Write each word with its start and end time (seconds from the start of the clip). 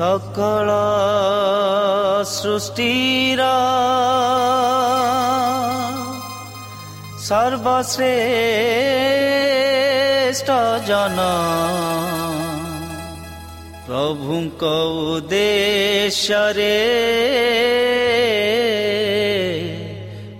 ସକଳ 0.00 0.74
ସୃଷ୍ଟିର 2.28 3.48
ସର୍ବଶ୍ରେଷ୍ଠ 9.20 10.56
ଜନ 10.88 11.26
ପ୍ରଭୁଙ୍କ 13.88 14.72
ଉଦ୍ଦେଶ୍ୟରେ 15.02 16.76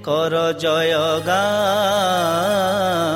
କର 0.08 0.42
ଜୟ 0.64 0.96
ଗାନ 1.28 3.09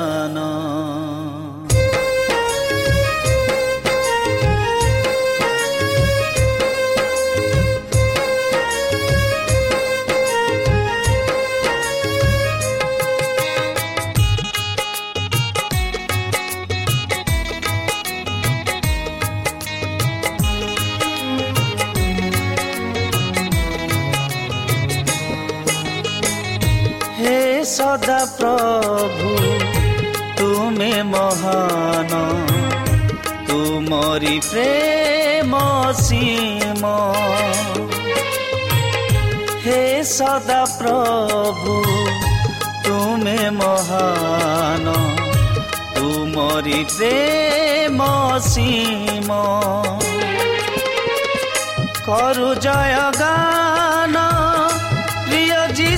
হে 27.18 27.38
সদা 27.76 28.20
প্রভু 28.36 29.30
তুমি 30.38 30.92
মহান 31.12 32.12
তুমরি 33.48 34.36
প্রেম 34.50 35.52
সীম 36.04 36.82
হে 39.64 39.82
সদা 40.16 40.62
প্রভু 40.78 41.74
তুমি 42.84 43.38
মহান 43.60 44.86
তুমরি 45.94 46.80
প্রেম 46.94 48.00
সীম 48.50 49.30
করু 52.06 52.50
জয় 52.64 52.96
গান 53.20 53.63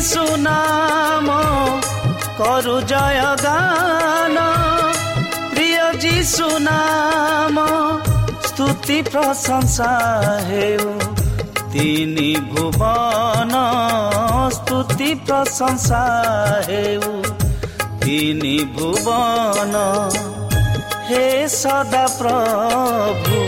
ସୁନାମ 0.06 1.36
କରୁ 2.40 2.76
ଜୟ 2.90 3.22
ଗାନ 3.44 4.44
ପ୍ରିୟ 5.54 5.80
ଯିଶୁନାମ 6.04 7.66
ସ୍ତୁତି 8.48 8.98
ପ୍ରଶଂସା 9.10 9.90
ହେଉ 10.50 10.92
ତିନି 11.74 12.30
ଭୁବନ 12.52 13.64
ସ୍ତୁତି 14.58 15.10
ପ୍ରଶଂସା 15.26 16.04
ହେଉ 16.70 17.12
ତିନି 18.06 18.56
ଭୁବନ 18.78 19.84
ହେ 21.10 21.26
ସଦା 21.56 22.06
ପ୍ରଭୁ 22.20 23.44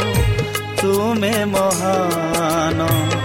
ତୁମେ 0.81 1.33
ମହାନ 1.53 3.18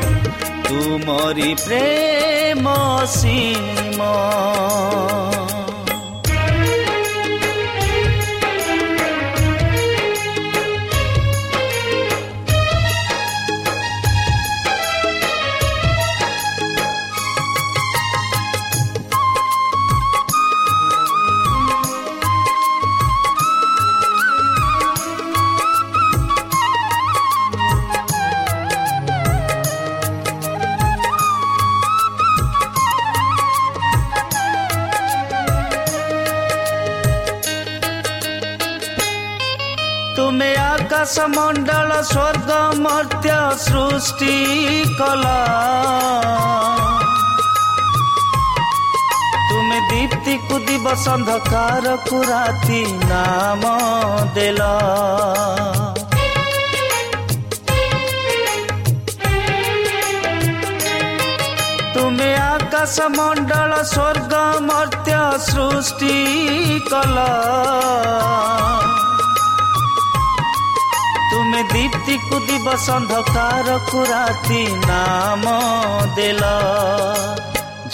ତୁମରି 0.67 1.51
ପ୍ରେମ 1.65 2.75
ସୀମ 3.15 4.01
आकाशमण्डल 41.15 41.91
स्वर्ग 42.03 42.49
मर्त्य 42.83 43.35
सृष्टि 43.59 44.37
कला। 44.99 45.37
तुमे 49.49 49.79
दीप्तिको 49.91 50.59
दिवस 50.59 51.05
कुराति 52.09 52.31
राति 52.31 52.83
नाम 53.05 53.63
देल। 54.35 54.59
तुमे 61.95 62.35
आकाशमण्डल 62.43 63.83
स्वर्ग 63.85 64.35
मर्त्य 64.63 65.23
सृष्टि 65.47 66.19
कला। 66.93 67.31
ତୁମେ 71.55 71.63
ଦୀପ୍ତିକୁ 71.73 72.37
ଦିବସ 72.47 72.87
ଅନ୍ଧକାରକୁ 72.91 73.99
ରାତି 74.11 74.63
ନାମ 74.87 75.45
ଦେଲ। 76.17 76.43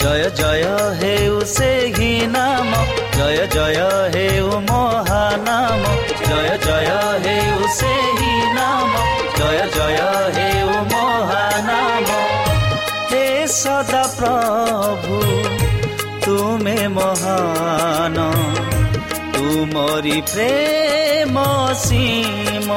ଜୟ 0.01 0.23
ଜୟ 0.39 0.63
ହେଉ 1.01 1.35
ସେହି 1.51 2.09
ନାମ 2.35 2.71
ଜୟ 3.17 3.37
ଜୟ 3.55 3.77
ହେଉ 4.15 4.49
ମହାନାମ 4.69 5.83
ଜୟ 6.29 6.49
ଜୟ 6.65 6.89
ହେଉ 7.27 7.69
ସେହି 7.77 8.33
ନାମ 8.57 9.05
ଜୟ 9.37 9.61
ଜୟ 9.77 10.01
ହେଉ 10.39 10.81
ମହାନାମ। 10.93 12.09
ହେ 13.13 13.23
ସଦା 13.59 14.03
ପ୍ରଭୁ 14.17 15.21
ତୁମେ 16.25 16.77
ମହାନ। 16.97 18.17
তুমরি 19.61 20.17
প্রেম 20.31 21.35
সীম। 21.85 22.69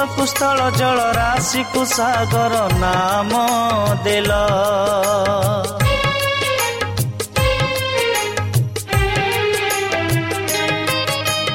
ଶୁଷ୍କ 0.00 0.16
ପୁସ୍ତଳ 0.16 0.58
ଜଳ 0.80 1.00
ରାଶିକୁ 1.14 1.80
ସାଗର 1.92 2.54
ନାମ 2.82 3.32
ଦେଲ। 4.04 4.30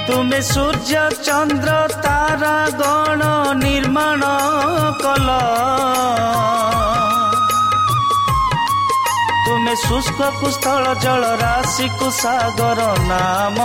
ତୁମେ 0.07 0.39
ସୂର୍ଯ୍ୟ 0.51 1.03
ଚନ୍ଦ୍ର 1.25 1.71
ତାରା 2.05 2.57
ଗଣ 2.81 3.21
ନିର୍ମାଣ 3.63 4.21
କଲ। 5.01 5.29
ତୁମେ 9.45 9.73
ଶୁଷ୍କ 9.87 10.19
ପୁସ୍ତଳ 10.39 10.93
ଜଳ 11.03 11.23
ରାଶିକୁ 11.41 12.07
ସାଗର 12.21 12.79
ନାମ 13.09 13.57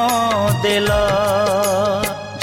ଦେଲ। 0.64 0.90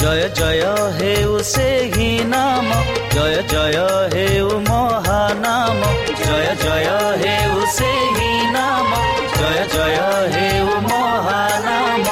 जय 0.08 0.28
जय 0.36 0.62
हे 0.98 1.14
उसे 1.36 1.70
ही 1.94 2.08
नाम, 2.24 2.68
जय 3.14 3.42
जय 3.52 3.78
हे 4.14 4.28
उ 4.42 4.60
महानाम, 4.68 5.82
जय 6.20 6.48
जय 6.62 6.88
हे 7.24 7.34
उसे 7.56 7.90
ही 8.18 8.30
नाम, 8.52 8.94
जय 9.38 9.68
जय 9.74 10.00
हे 10.36 10.48
उ 10.62 10.80
महानाम। 10.86 12.06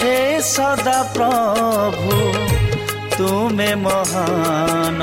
हे 0.00 0.16
सदा 0.48 0.98
प्रभु 1.14 2.18
तुम्हें 3.16 3.74
महान 3.84 5.00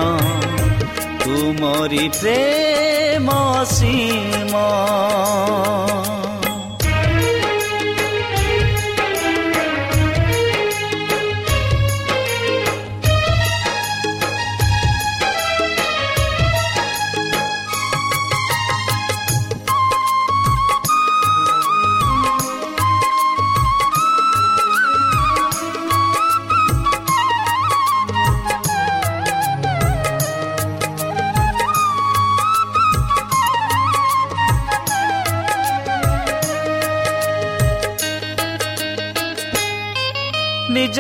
तुमरी 1.24 2.08
प्रेम 2.20 3.30
ସୀମ 3.72 4.54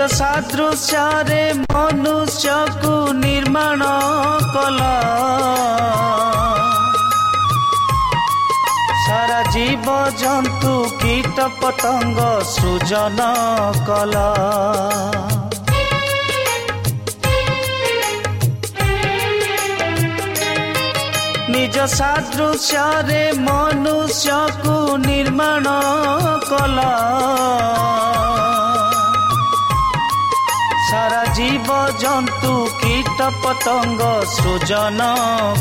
ସାଦୃଶ୍ୟରେ 0.09 1.43
ମନୁଷ୍ୟକୁ 1.73 2.93
ନିର୍ମାଣ 3.19 3.87
କଲ 4.53 4.89
ସାରା 9.05 9.39
ଜୀବ 9.55 9.95
ଜନ୍ତୁ 10.21 10.73
କୀଟ 11.01 11.47
ପତଙ୍ଗ 11.61 12.27
ସୃଜନ 12.51 13.29
କଲ 13.87 14.25
ନିଜ 21.55 21.77
ସାଦୃଶ୍ୟରେ 21.91 23.23
ମନୁଷ୍ୟକୁ 23.41 24.77
ନିର୍ମାଣ 25.03 25.75
କଲ 26.45 26.77
ଜୀବଜନ୍ତୁ 31.35 32.51
କୀଟ 32.81 33.19
ପତଙ୍ଗ 33.43 34.01
ସୃଜନ 34.35 35.01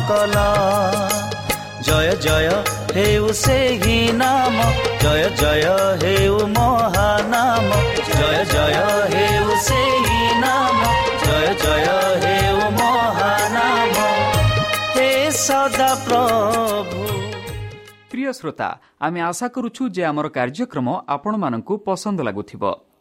କଲ। 0.08 0.36
ଜୟ 1.86 2.08
ଜୟ 2.24 2.46
ହେଉ 2.96 3.26
ସେହି 3.42 3.96
ନାମ 4.20 4.56
ଜୟ 5.02 5.24
ଜୟ 5.40 5.64
ହେଉ 6.02 6.36
ମହାନାମ 6.56 7.68
ଜୟ 8.18 8.38
ଜୟ 8.52 8.76
ହେଉ 9.14 9.48
ସେହି 9.66 10.20
ନାମ 10.44 10.80
ଜୟ 11.24 11.46
ଜୟ 11.64 11.86
ହେଉ 12.24 12.58
ମହାନାମ। 12.78 13.96
ହେ 14.94 15.10
ସଦା 15.44 15.90
ପ୍ରଭୁ। 16.06 17.02
প্রিয় 18.10 18.30
শ্রোতা 18.32 18.70
আমি 19.06 19.18
আশা 19.30 19.48
করুছু 19.54 19.82
যে 19.96 20.02
আমার 20.06 20.26
কার্যক্রম 20.38 20.88
আপনার 21.14 21.54
পসন্দ 21.86 22.18
লাগুব 22.20 22.64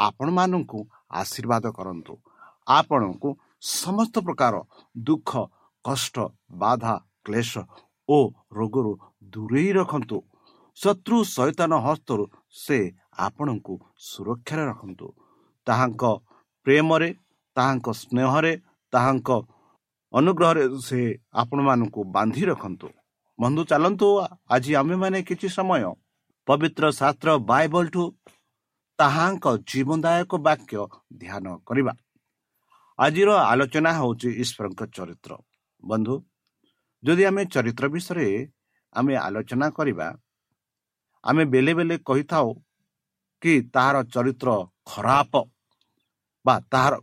ଆପଣମାନଙ୍କୁ 0.00 0.80
ଆଶୀର୍ବାଦ 1.20 1.64
କରନ୍ତୁ। 1.78 2.14
ଆପଣଙ୍କୁ 2.70 3.28
ସମସ୍ତ 3.76 4.14
ପ୍ରକାର 4.26 4.54
ଦୁଃଖ 4.96 5.30
କଷ୍ଟ 5.84 6.16
ବାଧା 6.62 6.94
କ୍ଲେଶ 7.26 7.52
ଓ 8.08 8.18
ରୋଗରୁ 8.58 8.92
ଦୂରେଇ 9.32 9.70
ରଖନ୍ତୁ। 9.78 10.18
ଶତ୍ରୁ 10.78 11.16
ସୈତାନ 11.36 11.72
ହସ୍ତରୁ 11.86 12.24
ସେ 12.56 12.78
ଆପଣଙ୍କୁ 13.26 13.74
ସୁରକ୍ଷାରେ 14.08 14.64
ରଖନ୍ତୁ। 14.70 15.06
ତାହାଙ୍କ 15.66 16.02
ପ୍ରେମରେ 16.66 17.10
ତାହାଙ୍କ 17.56 17.86
ସ୍ନେହରେ 18.00 18.52
ତାହାଙ୍କ 18.92 19.30
ଅନୁଗ୍ରହରେ 20.14 20.64
ସେ 20.86 21.00
ଆପଣମାନଙ୍କୁ 21.42 22.00
ବାନ୍ଧି 22.14 22.44
ରଖନ୍ତୁ। 22.50 22.88
ବନ୍ଧୁ 23.38 23.62
ଚାଲନ୍ତୁ 23.70 24.08
ଆଜି 24.54 24.72
ଆମେମାନେ 24.80 25.18
କିଛି 25.28 25.48
ସମୟ 25.56 25.84
ପବିତ୍ର 26.48 26.84
ଶାସ୍ତ୍ର 27.00 27.28
ବାଇବଲଠୁ 27.50 28.02
ତାହାଙ୍କ 29.00 29.46
ଜୀବନଦାୟକ 29.70 30.32
ବାକ୍ୟ 30.46 30.82
ଧ୍ୟାନ 31.20 31.46
କରିବା। 31.68 31.92
ଆଜିର 32.98 33.30
ଆଲୋଚନା 33.50 33.90
ହେଉଛି 33.98 34.28
ଈଶ୍ୱରଙ୍କ 34.42 34.80
ଚରିତ୍ର। 34.96 35.32
ବନ୍ଧୁ 35.82 36.14
ଯଦି 37.02 37.22
ଆମେ 37.30 37.42
ଚରିତ୍ର 37.54 37.84
ବିଷୟରେ 37.94 38.26
ଆମେ 38.94 39.14
ଆଲୋଚନା 39.26 39.66
କରିବା 39.78 40.08
ଆମେ 41.24 41.42
ବେଲେ 41.52 41.72
ବେଲେ 41.78 41.96
କହିଥାଉ 42.08 42.48
କି 43.42 43.52
ତାହାର 43.74 43.96
ଚରିତ୍ର 44.14 44.48
ଖରାପ 44.90 45.32
ବା 46.44 46.54
ତାହାର 46.72 46.94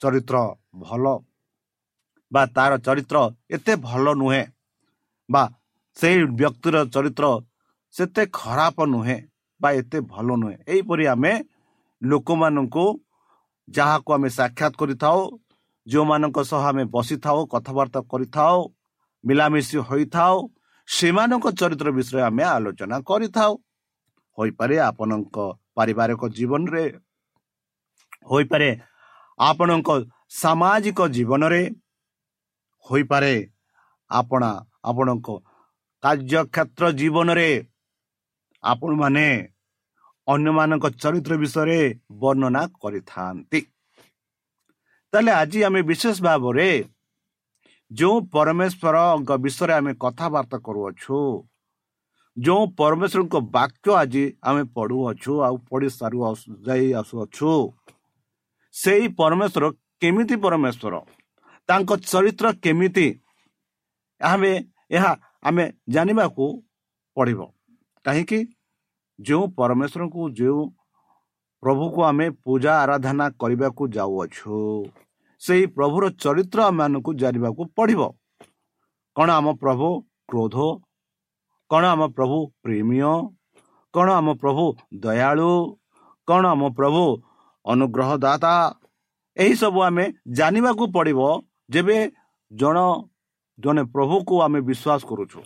ଚରିତ୍ର 0.00 0.36
ଭଲ 0.82 1.04
ବା 2.32 2.42
ତାହାର 2.56 2.74
ଚରିତ୍ର 2.86 3.16
ଏତେ 3.50 3.74
ଭଲ 3.86 4.06
ନୁହେଁ 4.14 4.44
ବା 5.28 5.42
ସେଇ 5.96 6.16
ବ୍ୟକ୍ତିର 6.40 6.76
ଚରିତ୍ର 6.94 7.26
ସେତେ 7.94 8.22
ଖରାପ 8.38 8.78
ନୁହେଁ। 8.86 9.18
ବା 9.60 9.68
ଏତେ 9.80 9.98
ଭଲ 10.12 10.28
ନୁହେଁ। 10.40 10.56
ଏହିପରି 10.72 11.04
ଆମେ 11.14 11.32
ଲୋକମାନଙ୍କୁ 12.02 12.86
ଯାହାକୁ 13.68 14.10
ଆମେ 14.16 14.28
ସାକ୍ଷାତ 14.38 14.72
କରିଥାଉ 14.80 15.18
ଯେଉଁମାନଙ୍କ 15.86 16.38
ସହ 16.50 16.62
ଆମେ 16.70 16.84
ବସିଥାଉ 16.94 17.38
କଥାବାର୍ତ୍ତା 17.52 18.00
କରିଥାଉ 18.12 18.56
ମିଳାମିଶି 19.24 19.78
ହୋଇଥାଉ 19.88 20.36
ସେମାନଙ୍କ 20.88 21.46
ଚରିତ୍ର 21.60 21.88
ବିଷୟରେ 21.96 22.20
ଆମେ 22.28 22.44
ଆଲୋଚନା 22.56 22.96
କରିଥାଉ। 23.08 23.52
ହୋଇପାରେ 24.38 24.76
ଆପଣଙ୍କ 24.90 25.36
ପାରିବାରିକ 25.76 26.22
ଜୀବନରେ 26.36 26.84
ହୋଇପାରେ 28.30 28.70
ଆପଣଙ୍କ 29.38 29.88
ସାମାଜିକ 30.42 30.98
ଜୀବନରେ 31.16 31.62
ହୋଇପାରେ 32.86 33.34
ଆପଣ 34.10 34.42
ଆପଣଙ୍କ 34.90 35.28
କାର୍ଯ୍ୟକ୍ଷେତ୍ର 36.02 36.84
ଜୀବନରେ 37.00 37.48
ଆପଣମାନେ 38.62 39.28
ଅନ୍ୟମାନଙ୍କ 40.28 40.84
ଚରିତ୍ର 41.02 41.32
ବିଷୟରେ 41.42 41.80
ବର୍ଣ୍ଣନା 42.22 42.62
କରିଥାନ୍ତି। 42.82 43.60
ତାହେଲେ 45.12 45.32
ଆଜି 45.40 45.58
ଆମେ 45.66 45.80
ବିଶେଷ 45.90 46.16
ଭାବରେ 46.26 46.68
ଯେଉଁ 47.90 48.16
ପରମେଶ୍ୱରଙ୍କ 48.34 49.30
ବିଷୟରେ 49.44 49.72
ଆମେ 49.78 49.92
କଥାବାର୍ତ୍ତା 50.02 50.58
କରୁଅଛୁ 50.66 51.18
ଯେଉଁ 52.36 52.62
ପରମେଶ୍ୱରଙ୍କ 52.80 53.36
ବାକ୍ୟ 53.56 53.88
ଆଜି 54.02 54.24
ଆମେ 54.48 54.62
ପଢ଼ୁଅଛୁ 54.76 55.32
ଆଉ 55.46 55.56
ପଢ଼ି 55.68 55.88
ସାରୁ 55.98 56.18
ଯାଇ 56.66 56.86
ଆସୁଅଛୁ 57.00 57.52
ସେଇ 58.74 59.04
ପରମେଶ୍ୱର 59.18 59.64
କେମିତି 60.02 60.36
ପରମେଶ୍ୱର? 60.44 60.94
ତାଙ୍କ 61.68 61.90
ଚରିତ୍ର 62.10 62.46
କେମିତି? 62.64 63.06
ଆମେ 64.20 64.52
ଏହା 64.96 65.12
ଆମେ 65.48 65.64
ଜାଣିବାକୁ 65.94 66.44
ପଡ଼ିବ। 67.16 67.40
କାହିଁକି? 68.06 68.40
ଯେଉଁ 69.18 69.44
ପରମେଶ୍ୱରଙ୍କୁ 69.58 70.22
ଯେଉଁ 70.38 70.62
ପ୍ରଭୁକୁ 71.62 72.00
ଆମେ 72.10 72.26
ପୂଜା 72.44 72.72
ଆରାଧନା 72.82 73.26
କରିବାକୁ 73.42 73.82
ଯାଉଅଛୁ 73.96 74.56
ସେହି 75.42 75.64
ପ୍ରଭୁର 75.76 76.04
ଚରିତ୍ର 76.22 76.58
ଆମମାନଙ୍କୁ 76.70 77.10
ଜାଣିବାକୁ 77.22 77.62
ପଡ଼ିବ। 77.76 78.00
କ'ଣ 79.16 79.28
ଆମ 79.38 79.46
ପ୍ରଭୁ 79.62 79.88
କ୍ରୋଧ? 80.28 80.56
କ'ଣ 81.70 81.84
ଆମ 81.94 82.02
ପ୍ରଭୁ 82.16 82.38
ପ୍ରେମୀୟ? 82.62 83.12
କ'ଣ 83.94 84.08
ଆମ 84.18 84.28
ପ୍ରଭୁ 84.42 84.64
ଦୟାଳୁ? 85.02 85.52
କ'ଣ 86.28 86.42
ଆମ 86.54 86.62
ପ୍ରଭୁ 86.78 87.02
ଅନୁଗ୍ରହ 87.64 88.10
ଦାତା 88.24 88.54
ଏହିସବୁ 89.36 89.78
ଆମେ 89.88 90.04
ଜାଣିବାକୁ 90.38 90.84
ପଡ଼ିବ 90.96 91.20
ଯେବେ 91.70 91.98
ଜଣ 92.50 92.76
ଜଣେ 93.58 93.82
ପ୍ରଭୁକୁ 93.94 94.34
ଆମେ 94.46 94.60
ବିଶ୍ୱାସ 94.68 95.00
କରୁଛୁ। 95.10 95.40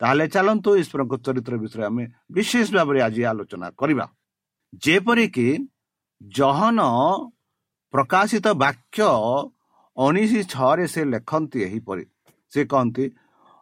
ତାହେଲେ 0.00 0.26
ଚାଲନ୍ତୁ 0.34 0.70
ଈଶ୍ୱରଙ୍କ 0.82 1.14
ଚରିତ୍ର 1.24 1.54
ବିଷୟରେ 1.62 1.84
ଆମେ 1.90 2.04
ବିଶେଷ 2.34 2.66
ଭାବରେ 2.76 3.00
ଆଜି 3.06 3.22
ଆଲୋଚନା 3.30 3.68
କରିବା। 3.80 4.04
ଯେପରିକି 4.84 5.48
ଜହନ 6.20 6.80
ପ୍ରକାଶିତ 7.94 8.46
ବାକ୍ୟ 8.62 9.00
ଉଣେଇଶ 9.96 10.32
ଛଅରେ 10.52 10.84
ସେ 10.94 11.02
ଲେଖନ୍ତି 11.12 11.58
ଏହିପରି। 11.66 12.04
ସେ 12.52 12.60
କହନ୍ତି 12.72 13.04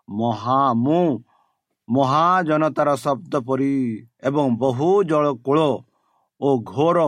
ମହା 0.09 0.61
ମୁଁ 0.85 1.07
ମହାଜନତାର 1.89 2.89
ଶବ୍ଦ 3.05 3.35
ପରି 3.49 3.73
ଏବଂ 4.29 4.47
ବହୁ 4.63 4.89
ଜଳ 5.11 5.25
କୂଳ 5.47 5.59
ଓ 6.41 6.49
ଘୋର 6.73 6.99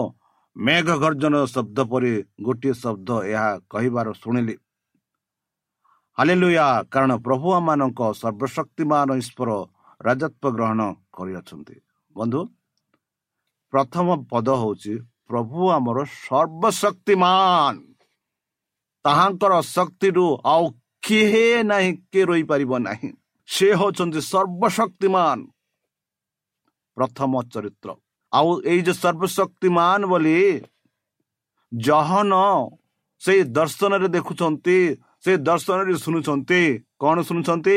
ମେଘ 0.57 0.89
ଗର୍ଜନ 1.03 1.35
ଶବ୍ଦ 1.47 1.79
ପରି 1.91 2.13
ଗୋଟିଏ 2.43 2.75
ଶବ୍ଦ 2.83 3.09
ଏହା 3.31 3.47
କହିବାର 3.71 4.09
ଶୁଣିଲି। 4.23 4.55
ହାଲେଲୁୟା। 6.21 6.67
କାରଣ 6.93 7.13
ପ୍ରଭୁ 7.27 7.47
ଆମମାନଙ୍କ 7.59 8.01
ସର୍ବଶକ୍ତିମାନ 8.23 9.09
ଈଶ୍ୱର 9.23 9.51
ରାଜତ୍ୱ 10.07 10.55
ଗ୍ରହଣ 10.57 10.81
କରିଅଛନ୍ତି। 11.17 11.77
ବନ୍ଧୁ 12.17 12.41
ପ୍ରଥମ 13.73 14.07
ପଦ 14.31 14.49
ହେଉଛି 14.63 14.95
ପ୍ରଭୁ 15.29 15.61
ଆମର 15.77 15.99
ସର୍ବଶକ୍ତିମାନ। 16.27 17.75
ତାହାଙ୍କର 19.05 19.53
ଶକ୍ତିରୁ 19.77 20.27
ଆଉ 20.45 20.65
କିଏ 21.03 21.47
ନାହିଁ 21.71 21.91
କିଏ 22.13 22.25
ରହିପାରିବ 22.31 22.73
ନାହିଁ। 22.87 23.11
ସେ 23.49 23.69
ହେଉଛନ୍ତି 23.81 24.21
ସର୍ବଶକ୍ତିମାନ। 24.33 25.39
ପ୍ରଥମ 26.97 27.33
ଚରିତ୍ର। 27.53 27.89
ଆଉ 28.33 28.49
ଏଇ 28.71 28.81
ଯେ 28.87 28.93
ସର୍ବଶକ୍ତିମାନ 29.03 30.01
ବୋଲି 30.13 30.39
ଜହନ 31.73 32.33
ସେଇ 33.23 33.41
ଦର୍ଶନରେ 33.59 34.09
ଦେଖୁଛନ୍ତି 34.17 34.79
ସେ 35.25 35.33
ଦର୍ଶନରେ 35.49 35.95
ଶୁଣୁଛନ୍ତି। 36.05 36.61
କ'ଣ 37.01 37.17
ଶୁଣୁଛନ୍ତି? 37.29 37.77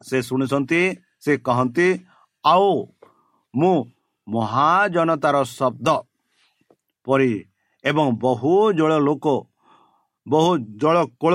ସେ 0.00 0.16
ଶୁଣୁଛନ୍ତି 0.28 0.80
ସେ 1.24 1.32
କହନ୍ତି 1.46 1.88
ଆଉ 2.44 2.70
ମୁଁ 3.54 3.74
ମହାଜନତାର 4.26 5.36
ଶବ୍ଦ 5.50 5.88
ପରି 7.06 7.32
ଏବଂ 7.84 8.06
ବହୁ 8.22 8.52
ଜଳ 8.78 8.92
ଲୋକ 9.06 9.26
ବହୁ 10.26 10.50
ଜଳ 10.82 10.96
କୋଳ 11.22 11.34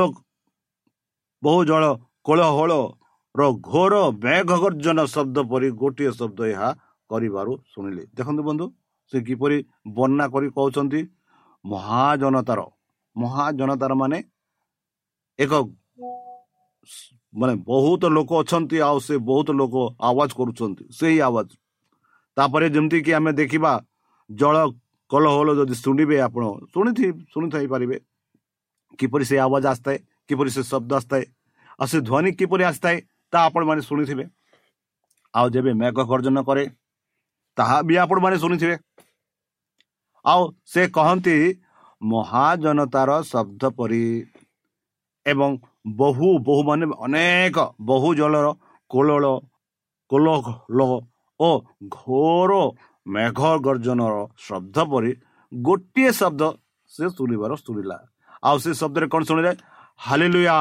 ବହୁ 1.44 1.60
ଜଳ 1.70 1.84
କୋଳହଳର 2.25 3.42
ଘୋର 3.68 3.94
ମେଘ 4.24 4.50
ଗର୍ଜନ 4.63 5.00
ଶବ୍ଦ 5.16 5.38
ପରି 5.51 5.68
ଗୋଟିଏ 5.82 6.12
ଶବ୍ଦ 6.20 6.39
ଏହା 6.54 6.70
କରିବାରୁ 7.10 7.51
ଶୁଣିଲେ। 7.72 8.04
ଦେଖନ୍ତୁ 8.18 8.42
ବନ୍ଧୁ 8.48 8.66
ସେ 9.13 9.18
କିପରି 9.27 9.58
ବର୍ଣ୍ଣନା 9.98 10.25
କରି 10.34 10.48
କହୁଛନ୍ତି 10.58 11.01
ମହାଜନତାର 11.66 12.60
ମହାଜନତାର 13.16 13.92
ମାନେ 14.01 14.18
ଏକ 15.39 15.53
ମାନେ 17.34 17.53
ବହୁତ 17.67 18.03
ଲୋକ 18.08 18.32
ଅଛନ୍ତି 18.41 18.77
ଆଉ 18.82 18.98
ସେ 19.00 19.15
ବହୁତ 19.29 19.50
ଲୋକ 19.60 19.75
ଆୱାଜ 20.01 20.32
କରୁଛନ୍ତି 20.39 20.84
ସେଇ 20.91 21.17
ଆୱାଜ 21.27 21.50
ତାପରେ 22.38 22.67
ଯେମିତିକି 22.70 23.12
ଆମେ 23.13 23.32
ଦେଖିବା 23.34 23.72
ଜଳ 24.29 24.56
କଲହଲ 25.12 25.50
ଯଦି 25.60 25.75
ଶୁଣିବେ 25.75 26.17
ଆପଣ 26.27 26.44
ଶୁଣିଥି 26.74 27.08
ଶୁଣିଥାଇପାରିବେ 27.34 27.98
କିପରି 29.00 29.25
ସେ 29.29 29.36
ଆୱାଜ 29.38 29.65
ଆସିଥାଏ 29.74 29.98
କିପରି 30.29 30.50
ସେ 30.50 30.62
ଶବ୍ଦ 30.63 30.91
ଆସିଥାଏ 31.00 31.24
ଆଉ 31.79 31.88
ସେ 31.88 31.98
ଧ୍ୱନି 32.01 32.32
କିପରି 32.39 32.63
ଆସିଥାଏ 32.63 32.98
ତାହା 33.34 33.44
ଆପଣମାନେ 33.48 33.82
ଶୁଣିଥିବେ 33.82 34.25
ଆଉ 35.34 35.48
ଯେବେ 35.50 35.72
ମେଘ 35.82 35.98
ଗର୍ଜନ 36.12 36.38
କରେ 36.50 36.63
ତାହା 37.58 37.77
ବି 37.88 37.96
ଆପଣମାନେ 38.03 38.38
ଶୁଣିଥିବେ 38.44 38.75
ଆଉ 40.25 40.41
ସେ 40.65 40.82
କହନ୍ତି 40.98 41.36
ମହାଜନତାର 42.01 43.12
ଶବ୍ଦ 43.24 43.63
ପରି 43.77 44.03
ଏବଂ 45.27 45.51
ବହୁ 45.98 46.27
ବହୁ 46.39 46.62
ମାନେ 46.63 46.86
ଅନେକ 47.05 47.57
ବହୁ 47.81 48.10
ଜଳର 48.19 48.48
କୋଳଳ 48.91 49.25
କୋଲ 50.12 50.27
ଓ 51.39 51.50
ଘୋର 51.96 52.51
ମେଘ 53.05 53.39
ଗର୍ଜନର 53.65 54.15
ଶବ୍ଦ 54.38 54.77
ପରି 54.91 55.12
ଗୋଟିଏ 55.51 56.12
ଶବ୍ଦ 56.12 56.41
ସେ 56.91 57.05
ଶୁଣିବାର 57.10 57.51
ଶୁଣିଲା। 57.55 57.98
ଆଉ 58.43 58.57
ସେ 58.63 58.72
ଶବ୍ଦରେ 58.74 59.05
କ'ଣ 59.07 59.22
ଶୁଣିଲେ? 59.29 59.51
ହାଲିଲୁୟା! 60.00 60.57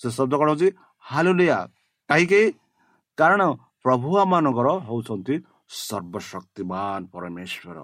ସେ 0.00 0.08
ଶବ୍ଦ 0.10 0.32
କ'ଣ 0.40 0.48
ହଉଛି? 0.52 0.68
ହାଲିଲୁୟା! 1.04 1.58
କାହିଁକି? 2.10 2.42
କାରଣ 3.18 3.40
ପ୍ରଭୁ 3.84 4.10
ମାନଙ୍କର 4.32 4.68
ହଉଛନ୍ତି 4.88 5.34
ସର୍ବଶକ୍ତିମାନ 5.80 7.00
ପରମେଶ୍ୱର। 7.12 7.78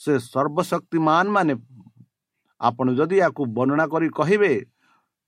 ସେ 0.00 0.12
ସର୍ବଶକ୍ତିମାନ 0.32 1.24
ମାନେ 1.36 1.54
ଆପଣ 2.60 2.86
ଯଦି 2.98 3.16
ୟାକୁ 3.20 3.42
ବର୍ଣ୍ଣନା 3.56 3.84
କରି 3.92 4.08
କହିବେ 4.18 4.52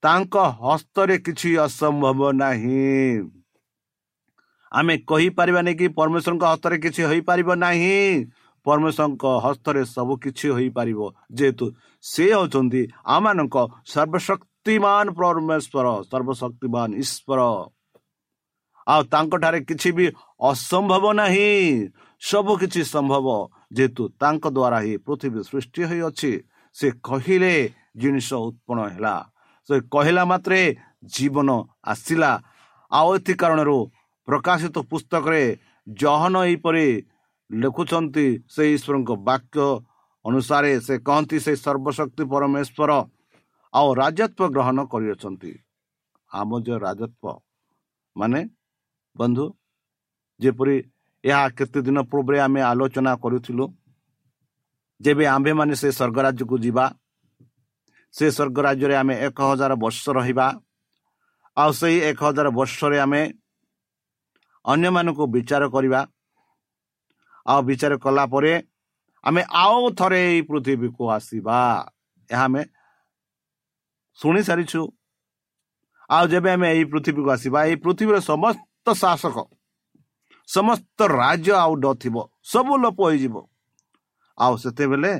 ତାଙ୍କ 0.03 0.35
ହସ୍ତରେ 0.37 1.17
କିଛି 1.17 1.49
ଅସମ୍ଭବ 1.57 2.31
ନାହିଁ। 2.31 3.29
ଆମେ 4.71 4.97
କହିପାରିବାନି 4.97 5.73
କି 5.75 5.87
ପରମେଶ୍ୱରଙ୍କ 5.87 6.43
ହସ୍ତରେ 6.43 6.77
କିଛି 6.77 7.01
ହୋଇପାରିବ 7.03 7.49
ନାହିଁ। 7.55 8.25
ପରମେଶ୍ୱରଙ୍କ 8.65 9.25
ହସ୍ତରେ 9.45 9.81
ସବୁ 9.85 10.13
କିଛି 10.17 10.47
ହୋଇପାରିବ। 10.49 10.99
ଯେହେତୁ 11.31 11.65
ସେ 12.01 12.25
ହେଉଛନ୍ତି 12.33 12.81
ଆମମାନଙ୍କ 13.05 13.55
ସର୍ବଶକ୍ତିମାନ 13.85 15.05
ପରମେଶ୍ୱର 15.11 15.87
ସର୍ବଶକ୍ତିମାନ 16.11 16.89
ଈଶ୍ୱର। 16.93 17.39
ଆଉ 18.87 19.01
ତାଙ୍କଠାରେ 19.03 19.59
କିଛି 19.61 19.89
ବି 19.91 20.05
ଅସମ୍ଭବ 20.41 21.03
ନାହିଁ। 21.13 21.51
ସବୁ 22.21 22.53
କିଛି 22.57 22.81
ସମ୍ଭବ। 22.83 23.27
ଯେହେତୁ 23.73 24.03
ତାଙ୍କ 24.21 24.43
ଦ୍ୱାରା 24.47 24.79
ହିଁ 24.85 24.93
ପୃଥିବୀ 24.97 25.39
ସୃଷ୍ଟି 25.43 25.81
ହୋଇଅଛି 25.83 26.31
ସେ 26.75 26.87
କହିଲେ 27.03 27.53
ଜିନିଷ 27.97 28.29
ଉତ୍ପନ୍ନ 28.33 28.79
ହେଲା। 28.93 29.30
ସେ 29.69 29.75
କହିଲା 29.93 30.23
ମାତ୍ରେ 30.31 30.59
ଜୀବନ 31.13 31.49
ଆସିଲା। 31.91 32.31
ଆଉ 32.91 33.07
ଏଥି 33.17 33.33
କାରଣରୁ 33.41 33.77
ପ୍ରକାଶିତ 34.27 34.75
ପୁସ୍ତକରେ 34.91 35.43
ଜହନ 35.87 36.35
ଏହିପରି 36.47 36.87
ଲେଖୁଛନ୍ତି 37.49 38.25
ସେ 38.53 38.63
ଈଶ୍ୱରଙ୍କ 38.75 39.09
ବାକ୍ୟ 39.27 39.65
ଅନୁସାରେ। 40.25 40.71
ସେ 40.85 40.93
କହନ୍ତି 41.07 41.37
ସେ 41.45 41.53
ସର୍ବଶକ୍ତି 41.65 42.23
ପରମେଶ୍ୱର 42.33 42.91
ଆଉ 43.73 43.87
ରାଜତ୍ୱ 44.01 44.51
ଗ୍ରହଣ 44.55 44.77
କରିଅଛନ୍ତି। 44.91 45.51
ଆମ 46.31 46.49
ଯେଉଁ 46.65 46.79
ରାଜତ୍ୱ 46.85 47.41
ମାନେ 48.15 48.39
ବନ୍ଧୁ 49.15 49.45
ଯେପରି 50.39 50.75
ଏହା 51.23 51.43
କେତେ 51.57 51.79
ଦିନ 51.85 51.97
ପୂର୍ବରେ 52.11 52.37
ଆମେ 52.45 52.61
ଆଲୋଚନା 52.71 53.13
କରୁଥିଲୁ 53.23 53.65
ଯେବେ 55.01 55.25
ଆମ୍ଭେମାନେ 55.35 55.73
ସେ 55.81 55.89
ସ୍ୱର୍ଗ 55.97 56.17
ରାଜ୍ୟକୁ 56.25 56.55
ଯିବା 56.65 56.85
ସେ 58.13 58.25
ସ୍ୱର୍ଗ 58.31 58.57
ରାଜ୍ୟରେ 58.67 58.95
ଆମେ 59.01 59.15
ଏକ 59.27 59.37
ହଜାର 59.49 59.73
ବର୍ଷ 59.83 60.03
ରହିବା। 60.17 60.47
ଆଉ 61.57 61.71
ସେଇ 61.79 61.97
ଏକ 62.09 62.19
ହଜାର 62.27 62.47
ବର୍ଷରେ 62.59 62.97
ଆମେ 63.05 63.21
ଅନ୍ୟମାନଙ୍କୁ 64.65 65.23
ବିଚାର 65.35 65.63
କରିବା। 65.75 66.01
ଆଉ 67.45 67.59
ବିଚାର 67.67 67.93
କଲା 68.03 68.23
ପରେ 68.33 68.53
ଆମେ 69.23 69.41
ଆଉ 69.63 69.81
ଥରେ 69.99 70.19
ଏଇ 70.29 70.41
ପୃଥିବୀକୁ 70.49 71.03
ଆସିବା। 71.17 71.57
ଏହା 72.29 72.45
ଆମେ 72.49 72.61
ଶୁଣି 74.19 74.41
ସାରିଛୁ। 74.47 74.81
ଆଉ 76.09 76.23
ଯେବେ 76.31 76.49
ଆମେ 76.55 76.67
ଏଇ 76.75 76.83
ପୃଥିବୀକୁ 76.91 77.29
ଆସିବା 77.35 77.59
ଏଇ 77.69 77.75
ପୃଥିବୀର 77.83 78.17
ସମସ୍ତ 78.31 78.85
ଶାସକ 79.01 79.37
ସମସ୍ତ 80.49 80.99
ରାଜ୍ୟ 81.21 81.51
ଆଉ 81.63 81.73
ନଥିବ 81.83 82.15
ସବୁ 82.51 82.73
ଲୋପ 82.83 82.99
ହୋଇଯିବ। 83.07 83.35
ଆଉ 84.37 84.53
ସେତେବେଳେ 84.63 85.11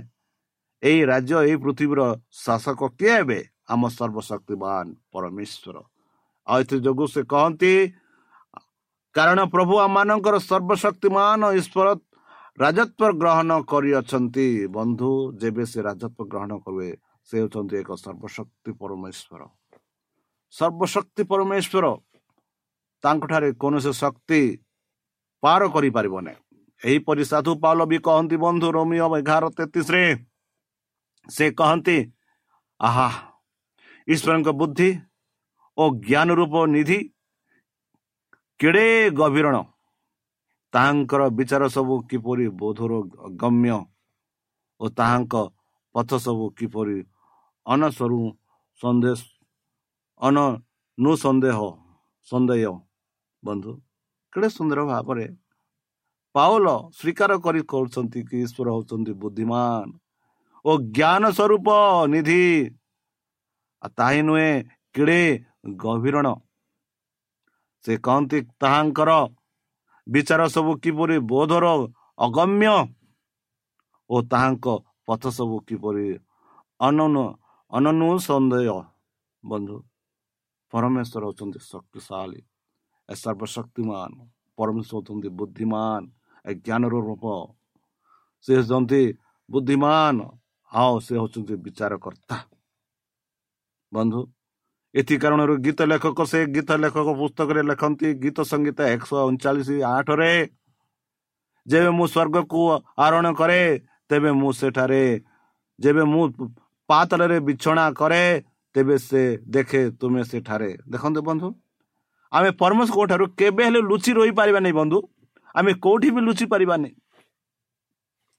ଏଇ 0.84 1.02
ରାଜ୍ୟ 1.12 1.36
ଏଇ 1.48 1.56
ପୃଥିବୀର 1.64 2.02
ଶାସକ 2.44 2.82
କିଏ 3.00 3.14
ହେବେ 3.18 3.40
ଆମ 3.74 3.82
ସର୍ବଶକ୍ତିମାନ 3.98 4.86
ପରମେଶ୍ୱର। 5.14 5.76
ଆଉ 6.48 6.58
ଏଥି 6.62 6.78
ଯୋଗୁଁ 6.86 7.08
ସେ 7.14 7.22
କହନ୍ତି 7.34 7.74
କାରଣ 9.16 9.40
ପ୍ରଭୁ 9.54 9.74
ଆମମାନଙ୍କର 9.86 10.36
ସର୍ବଶକ୍ତିମାନ 10.50 11.42
ଈଶ୍ୱର 11.60 11.88
ରାଜତ୍ୱ 12.58 13.18
ଗ୍ରହଣ 13.22 13.52
କରିଅଛନ୍ତି। 13.72 14.48
ବନ୍ଧୁ 14.76 15.10
ଯେବେ 15.42 15.64
ସେ 15.72 15.80
ରାଜତ୍ୱ 15.88 16.30
ଗ୍ରହଣ 16.32 16.52
କରିବେ 16.66 16.90
ସେ 17.28 17.36
ହେଉଛନ୍ତି 17.40 17.76
ଏକ 17.82 17.90
ସର୍ବଶକ୍ତି 18.04 18.72
ପରମେଶ୍ୱର। 18.82 19.42
ସର୍ବଶକ୍ତି 20.54 21.22
ପରମେଶ୍ୱର 21.32 21.86
ତାଙ୍କଠାରେ 23.04 23.50
କୌଣସି 23.62 23.92
ଶକ୍ତି 24.02 24.42
ପାର 25.44 25.62
କରିପାରିବ 25.76 26.16
ନାହିଁ। 26.26 26.40
ଏହିପରି 26.82 27.24
ସାଧୁ 27.32 27.52
ପାଲ 27.64 27.80
ବି 27.92 27.98
କହନ୍ତି 28.08 28.38
ବନ୍ଧୁ 28.46 28.68
ରୋମିଓ 28.78 29.08
ଏଗାର 29.20 29.44
ତେତିଶରେ 29.58 30.04
ସେ 31.30 31.46
କହନ୍ତି 31.60 31.98
ଆହା 32.80 33.08
ଈଶ୍ୱରଙ୍କ 34.08 34.50
ବୁଦ୍ଧି 34.60 34.90
ଓ 35.78 35.84
ଜ୍ଞାନ 36.02 36.30
ରୂପ 36.40 36.64
ନିଧି 36.74 37.00
କେଡ଼େ 38.60 38.88
ଗଭୀରଣ 39.20 39.62
ତାହାଙ୍କର 40.74 41.22
ବିଚାର 41.38 41.64
ସବୁ 41.70 41.96
କିପରି 42.10 42.46
ବୋଧର 42.60 43.00
ଗମ୍ୟ 43.42 43.78
ଓ 44.80 44.90
ତାହାଙ୍କ 44.98 45.34
ପଥ 45.96 46.10
ସବୁ 46.26 46.46
କିପରି 46.58 46.98
ଅନସ୍ୱରୁ 47.66 48.20
ସନ୍ଦେଶ 48.82 49.20
ଅନୁସନ୍ଦେହ 50.22 51.60
ସନ୍ଦେହ 52.28 52.74
ବନ୍ଧୁ 53.44 53.72
କେଡ଼େ 54.34 54.50
ସୁନ୍ଦର 54.50 54.80
ଭାବରେ 54.92 55.26
ପାଉଲ 56.36 56.68
ସ୍ୱୀକାର 56.92 57.32
କରି 57.46 57.62
କରୁଛନ୍ତି 57.72 58.22
କି 58.28 58.38
ଈଶ୍ୱର 58.46 58.68
ହେଉଛନ୍ତି 58.76 59.14
ବୁଦ୍ଧିମାନ 59.22 60.01
ଓ 60.66 60.72
ଜ୍ଞାନ 60.96 61.24
ସ୍ୱରୂପ 61.38 61.68
ନିଧି। 62.12 62.44
ତାହିଁ 63.98 64.22
ନୁହେଁ 64.28 64.50
କେଡ଼େ 64.96 65.22
ଗଭୀରଣ। 65.82 66.28
ସେ 67.86 67.94
କହନ୍ତି 68.06 68.38
ତାହାଙ୍କର 68.62 69.12
ବିଚାର 70.08 70.42
ସବୁ 70.56 70.72
କିପରି 70.84 71.18
ବୋଧର 71.32 71.66
ଅଗମ୍ୟ 72.26 72.74
ଓ 74.10 74.16
ତାହାଙ୍କ 74.32 74.66
ପଥ 75.08 75.24
ସବୁ 75.38 75.56
କିପରି 75.68 76.08
ଅନନୁ 76.80 78.10
ସନ୍ଦେହ 78.28 78.70
ବନ୍ଧୁ 79.44 79.76
ପରମେଶ୍ୱର 80.74 81.24
ହେଉଛନ୍ତି 81.28 81.60
ଶକ୍ତିଶାଳୀ 81.72 82.40
ସର୍ବଶକ୍ତିମାନ 83.10 84.12
ପରମେଶ୍ୱର 84.58 84.96
ହେଉଛନ୍ତି 84.98 85.30
ବୁଦ୍ଧିମାନ 85.40 86.02
ଏ 86.46 86.52
ଜ୍ଞାନର 86.66 86.96
ରୂପ। 87.08 87.26
ସେ 88.46 88.52
ହେଉଛନ୍ତି 88.60 89.02
ବୁଦ୍ଧିମାନ 89.50 90.18
ଆଉ 90.72 91.00
ସେ 91.00 91.14
ହେଉଛନ୍ତି 91.16 91.56
ବିଚାରକର୍ତ୍ତା 91.64 92.36
ବନ୍ଧୁ 93.92 94.22
ଏଥି 94.96 95.16
କାରଣରୁ 95.18 95.54
ଗୀତ 95.66 95.80
ଲେଖକ 95.88 96.20
ସେ 96.26 96.40
ଗୀତ 96.56 96.70
ଲେଖକ 96.84 97.08
ପୁସ୍ତକରେ 97.20 97.62
ଲେଖନ୍ତି 97.64 98.08
ଗୀତ 98.24 98.38
ସଙ୍ଗୀତ 98.44 98.80
ଏକଶହ 98.94 99.20
ଅଣଚାଳିଶ 99.24 99.70
ଆଠରେ 99.90 100.32
ଯେବେ 101.66 101.90
ମୁଁ 101.98 102.06
ସ୍ୱର୍ଗକୁ 102.08 102.60
ଆରୋହଣ 102.98 103.28
କରେ 103.34 103.62
ତେବେ 104.10 104.32
ମୁଁ 104.34 104.52
ସେଠାରେ 104.52 105.04
ଯେବେ 105.80 106.04
ମୁଁ 106.14 106.24
ପାତଳରେ 106.90 107.38
ବିଛଣା 107.48 107.86
କରେ 108.00 108.24
ତେବେ 108.76 108.96
ସେ 109.00 109.22
ଦେଖେ 109.48 109.82
ତୁମେ 110.00 110.24
ସେଠାରେ 110.24 110.70
ଦେଖନ୍ତୁ 110.92 111.22
ବନ୍ଧୁ 111.30 111.48
ଆମେ 112.32 112.50
ପରମେଶ୍ୱରଙ୍କ 112.62 113.08
ଠାରୁ 113.12 113.26
କେବେ 113.40 113.64
ହେଲେ 113.68 113.80
ଲୁଚି 113.90 114.12
ରହିପାରିବାନି 114.18 114.72
ବନ୍ଧୁ 114.72 114.98
ଆମେ 115.56 115.72
କୋଉଠି 115.84 116.10
ବି 116.16 116.22
ଲୁଚି 116.28 116.46
ପାରିବାନି 116.54 116.90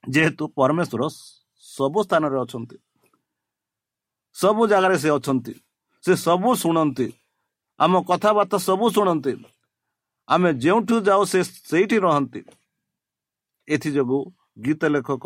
ଯେହେତୁ 0.05 0.45
ପରମେଶ୍ୱର 0.57 1.03
ସବୁ 1.76 1.99
ସ୍ଥାନରେ 2.05 2.37
ଅଛନ୍ତି। 2.45 2.76
ସବୁ 4.37 4.62
ଜାଗାରେ 4.73 4.97
ସେ 5.02 5.09
ଅଛନ୍ତି। 5.19 5.55
ସେ 6.05 6.12
ସବୁ 6.26 6.50
ଶୁଣନ୍ତି। 6.62 7.09
ଆମ 7.81 7.93
କଥାବାର୍ତ୍ତା 8.09 8.59
ସବୁ 8.69 8.87
ଶୁଣନ୍ତି। 8.95 9.33
ଆମେ 10.29 10.50
ଯେଉଁଠୁ 10.62 10.97
ଯାଉ 11.09 11.23
ସେ 11.33 11.41
ସେଇଠି 11.71 11.97
ରହନ୍ତି। 12.07 12.41
ଏଥିଯୋଗୁଁ 13.69 14.20
ଗୀତ 14.64 14.83
ଲେଖକ 14.94 15.25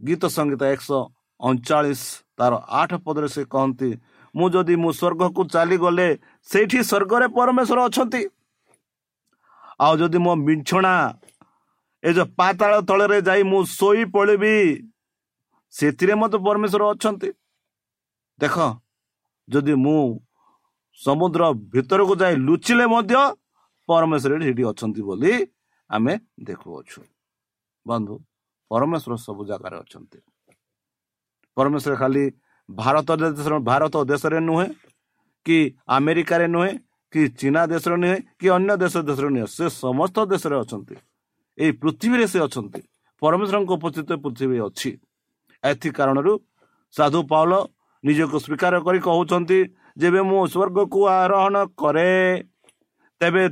ଗୀତ 0.00 0.22
ସଙ୍ଗୀତ 0.36 0.62
ଏକଶହ 0.74 1.02
ଅଣଚାଳିଶ 1.40 2.02
ତାର 2.38 2.52
ଆଠ 2.80 2.90
ପଦରେ 3.04 3.28
ସେ 3.34 3.42
କହନ୍ତି 3.54 3.90
ମୁଁ 4.34 4.46
ଯଦି 4.54 4.74
ମୁଁ 4.82 4.90
ସ୍ୱର୍ଗକୁ 5.00 5.40
ଚାଲିଗଲେ 5.54 6.08
ସେଇଠି 6.48 6.80
ସ୍ୱର୍ଗରେ 6.90 7.26
ପରମେଶ୍ୱର 7.36 7.78
ଅଛନ୍ତି। 7.88 8.22
ଆଉ 9.80 9.94
ଯଦି 10.00 10.18
ମୋ 10.24 10.32
ବିଛଣା 10.46 10.94
ଏ 12.02 12.10
ଯୋଉ 12.16 12.26
ପାତାଳ 12.38 12.72
ତଳରେ 12.88 13.18
ଯାଇ 13.28 13.42
ମୁଁ 13.50 13.60
ଶୋଇ 13.78 14.02
ପଡ଼ିବି 14.14 14.56
ସେଥିରେ 15.74 16.14
ମଧ୍ୟ 16.20 16.36
ପରମେଶ୍ୱର 16.46 16.82
ଅଛନ୍ତି। 16.92 17.30
ଦେଖ 18.38 18.56
ଯଦି 19.48 19.74
ମୁଁ 19.84 20.00
ସମୁଦ୍ର 21.00 21.42
ଭିତରକୁ 21.72 22.14
ଯାଇ 22.20 22.34
ଲୁଚିଲେ 22.46 22.84
ମଧ୍ୟ 22.94 23.14
ପରମେଶ୍ୱର 23.88 24.32
ସେଠି 24.44 24.62
ଅଛନ୍ତି 24.70 25.00
ବୋଲି 25.08 25.32
ଆମେ 25.90 26.14
ଦେଖୁଅଛୁ। 26.46 27.00
ବନ୍ଧୁ 27.86 28.14
ପରମେଶ୍ୱର 28.70 29.12
ସବୁ 29.26 29.42
ଜାଗାରେ 29.50 29.76
ଅଛନ୍ତି। 29.82 30.18
ପରମେଶ୍ୱର 31.56 31.94
ଖାଲି 32.02 32.24
ଭାରତ 32.68 33.08
ଦେଶର 33.20 33.54
ଭାରତ 33.70 33.94
ଦେଶରେ 34.10 34.38
ନୁହେଁ 34.48 34.66
କି 35.46 35.58
ଆମେରିକାରେ 35.96 36.46
ନୁହେଁ 36.54 36.70
କି 37.12 37.20
ଚୀନା 37.40 37.62
ଦେଶରେ 37.72 37.96
ନୁହେଁ 38.02 38.16
କି 38.38 38.46
ଅନ୍ୟ 38.56 38.72
ଦେଶ 38.82 38.94
ଦେଶରେ 39.08 39.28
ନୁହେଁ 39.34 39.46
ସେ 39.56 39.64
ସମସ୍ତ 39.82 40.16
ଦେଶରେ 40.32 40.56
ଅଛନ୍ତି। 40.62 40.96
ଏଇ 41.58 41.72
ପୃଥିବୀରେ 41.82 42.26
ସେ 42.32 42.38
ଅଛନ୍ତି। 42.46 42.80
ପରମେଶ୍ୱରଙ୍କ 43.22 43.70
ଉପସ୍ଥିତ 43.78 44.10
ପୃଥିବୀ 44.24 44.58
ଅଛି। 44.68 44.90
ଏଥି 45.62 45.90
କାରଣରୁ 45.98 46.32
ସାଧୁ 46.94 47.20
ପାଉଲ 47.30 47.52
ନିଜକୁ 48.04 48.36
ସ୍ୱୀକାର 48.44 48.74
କରି 48.86 48.98
କହୁଛନ୍ତି 49.08 49.58
ଯେବେ 50.00 50.20
ମୁଁ 50.30 50.42
ସ୍ୱର୍ଗକୁ 50.52 51.00
ଆରୋହଣ 51.20 51.56
କରେ 51.80 52.12
ତେବେ 53.20 53.44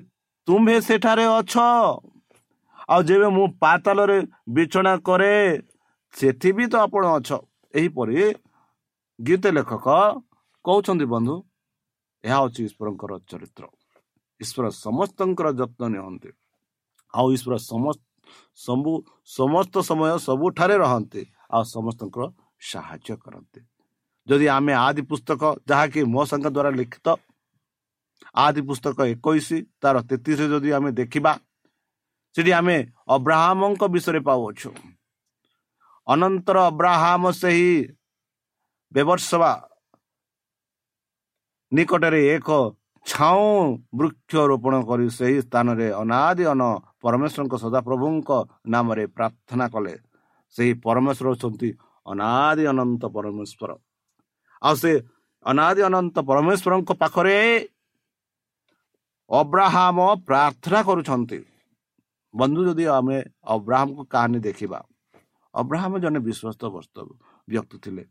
ତୁମ୍ଭେ 0.48 0.76
ସେଠାରେ 0.88 1.24
ଅଛ। 1.38 1.54
ଆଉ 2.92 3.00
ଯେବେ 3.08 3.28
ମୁଁ 3.36 3.46
ପାତାଲରେ 3.62 4.18
ବିଛଣା 4.56 4.94
କରେ 5.08 5.34
ସେଠି 6.14 6.50
ବି 6.56 6.64
ତ 6.72 6.74
ଆପଣ 6.84 7.04
ଅଛ 7.18 7.28
ଏହିପରି 7.74 8.16
ଗୀତ 9.18 9.44
ଲେଖକ 9.56 9.86
କହୁଛନ୍ତି 10.64 11.06
ବନ୍ଧୁ 11.12 11.34
ଏହା 12.24 12.38
ହେଉଛି 12.40 12.60
ଈଶ୍ୱରଙ୍କର 12.68 13.12
ଚରିତ୍ର। 13.30 13.64
ଈଶ୍ୱର 14.40 14.64
ସମସ୍ତଙ୍କର 14.84 15.48
ଯତ୍ନ 15.60 15.82
ନିଅନ୍ତି। 15.94 16.30
ଆଉ 17.14 17.26
ଈଶ୍ୱର 17.36 17.54
ସବୁ 18.64 18.92
ସମସ୍ତ 19.38 19.74
ସମୟ 19.88 20.10
ସବୁଠାରେ 20.26 20.76
ରହନ୍ତି। 20.84 21.22
ଆଉ 21.50 21.62
ସମସ୍ତଙ୍କର 21.74 22.24
ସାହାଯ୍ୟ 22.70 23.14
କରନ୍ତି। 23.22 23.60
ଯଦି 24.26 24.46
ଆମେ 24.56 24.72
ଆଦି 24.86 25.02
ପୁସ୍ତକ 25.10 25.42
ଯାହାକି 25.68 26.00
ମୋ 26.14 26.22
ସାଙ୍ଗ 26.30 26.46
ଦ୍ୱାରା 26.56 26.70
ଲିଖିତ 26.78 27.06
ଆଦି 28.44 28.60
ପୁସ୍ତକ 28.68 28.98
ଏକୋଇଶ 29.14 29.48
ତାର 29.82 29.96
ତେତିଶ 30.08 30.40
ଯଦି 30.52 30.70
ଆମେ 30.76 30.90
ଦେଖିବା 31.00 31.32
ସେଠି 32.34 32.50
ଆମେ 32.60 32.76
ଅବ୍ରାହ୍ମଙ୍କ 33.14 33.82
ବିଷୟରେ 33.94 34.20
ପାଉଅଛୁ। 34.28 34.70
ଅନନ୍ତର 36.06 36.56
ଅବ୍ରାହମ 36.70 37.22
ସେହି 37.40 37.72
ବ୍ୟବସବା 38.92 39.52
ନିକଟରେ 41.72 42.20
ଏକ 42.34 42.48
ଛାଉଁ 43.06 43.48
ବୃକ୍ଷ 43.98 44.32
ରୋପଣ 44.50 44.74
କରି 44.88 45.06
ସେହି 45.18 45.38
ସ୍ଥାନରେ 45.46 45.86
ଅନାଦି 46.02 46.44
ଅନ 46.52 46.62
ପରମେଶ୍ୱରଙ୍କ 47.02 47.54
ସଦାପ୍ରଭୁଙ୍କ 47.64 48.30
ନାମରେ 48.72 49.04
ପ୍ରାର୍ଥନା 49.16 49.66
କଲେ। 49.74 49.94
ସେହି 50.54 50.72
ପରମେଶ୍ୱର 50.84 51.26
ହେଉଛନ୍ତି 51.30 51.68
ଅନାଦି 52.06 52.64
ଅନନ୍ତ 52.72 53.02
ପରମେଶ୍ୱର। 53.16 53.70
ଆଉ 54.62 54.74
ସେ 54.82 54.92
ଅନାଦି 55.46 55.80
ଅନନ୍ତ 55.88 56.16
ପରମେଶ୍ୱରଙ୍କ 56.28 56.90
ପାଖରେ 57.02 57.36
ଅବ୍ରାହମ 59.30 59.98
ପ୍ରାର୍ଥନା 60.28 60.80
କରୁଛନ୍ତି। 60.88 61.38
ବନ୍ଧୁ 62.34 62.60
ଯଦି 62.68 62.84
ଆମେ 62.98 63.18
ଅବ୍ରାହମଙ୍କ 63.54 64.00
କାହାଣୀ 64.12 64.38
ଦେଖିବା 64.46 64.78
ଅବ୍ରାହମ 65.54 65.92
ଜଣେ 66.04 66.18
ବିଶ୍ୱସ୍ତ 66.28 66.62
ବ୍ୟକ୍ତି 67.48 67.76
ଥିଲେ। 67.84 68.04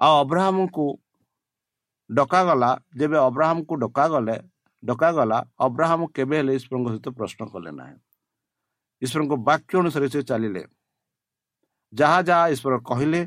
ଆଉ 0.00 0.12
ଅବ୍ରାହମଙ୍କୁ 0.22 0.86
ଡକାଗଲା 2.10 2.70
ଯେବେ 2.98 3.18
ଅବ୍ରାହମକୁ 3.28 3.72
ଡକାଗଲେ 3.84 4.36
ଡକାଗଲା 4.82 5.38
ଅବ୍ରାହମ 5.66 6.00
କେବେ 6.16 6.36
ହେଲେ 6.38 6.52
ଈଶ୍ୱରଙ୍କ 6.58 6.86
ସହିତ 6.92 7.06
ପ୍ରଶ୍ନ 7.18 7.40
କଲେ 7.52 7.70
ନାହିଁ। 7.78 7.96
ଈଶ୍ୱରଙ୍କ 9.02 9.32
ବାକ୍ୟ 9.48 9.72
ଅନୁସାରେ 9.80 10.06
ସେ 10.12 10.20
ଚାଲିଲେ। 10.30 10.62
ଯାହା 11.92 12.18
ଯାହା 12.28 12.44
ଈଶ୍ୱର 12.54 12.74
କହିଲେ 12.88 13.20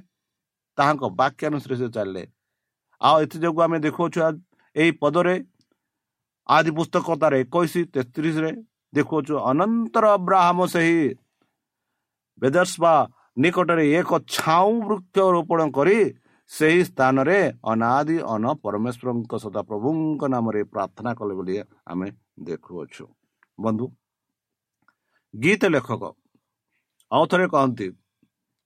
ତାହାଙ୍କ 0.78 1.04
ବାକ୍ୟ 1.20 1.42
ଅନୁସାରେ 1.50 1.76
ଚାଲିଲେ। 1.96 2.24
ଆଉ 3.02 3.16
ଏଥିଯୋଗୁଁ 3.24 3.62
ଆମେ 3.66 3.78
ଦେଖୁଅଛୁ 3.86 4.20
ଏହି 4.76 4.92
ପଦରେ 5.02 5.36
ଆଦି 6.50 6.72
ପୁସ୍ତକ 6.78 7.08
ତାର 7.22 7.34
ଏକୋଇଶ 7.44 7.74
ତେତିରିଶରେ 7.94 8.52
ଦେଖୁଅଛୁ 8.94 9.34
ଅନନ୍ତର 9.52 10.06
ଅବ୍ରାହମ 10.18 10.60
ସେହି 10.74 11.00
ବେଦର୍ସ 12.42 12.76
ବା 12.84 12.94
ନିକଟରେ 13.44 13.84
ଏକ 14.00 14.12
ଛାଉଁ 14.36 14.74
ବୃକ୍ଷ 14.88 15.18
ରୋପଣ 15.36 15.60
କରି 15.78 15.98
ସେହି 16.52 16.82
ସ୍ଥାନରେ 16.90 17.38
ଅନାଦି 17.72 18.18
ଅନ 18.34 18.46
ପରମେଶ୍ୱରଙ୍କ 18.64 19.34
ସଦାପ୍ରଭୁଙ୍କ 19.44 20.22
ନାମରେ 20.34 20.62
ପ୍ରାର୍ଥନା 20.74 21.12
କଲେ 21.20 21.34
ବୋଲି 21.38 21.56
ଆମେ 21.92 22.08
ଦେଖୁଅଛୁ। 22.48 23.04
ବନ୍ଧୁ 23.60 23.86
ଗୀତ 25.34 25.64
ଲେଖକ 25.76 26.04
ଆଉ 27.12 27.24
ଥରେ 27.32 27.46
କହନ୍ତି 27.54 27.88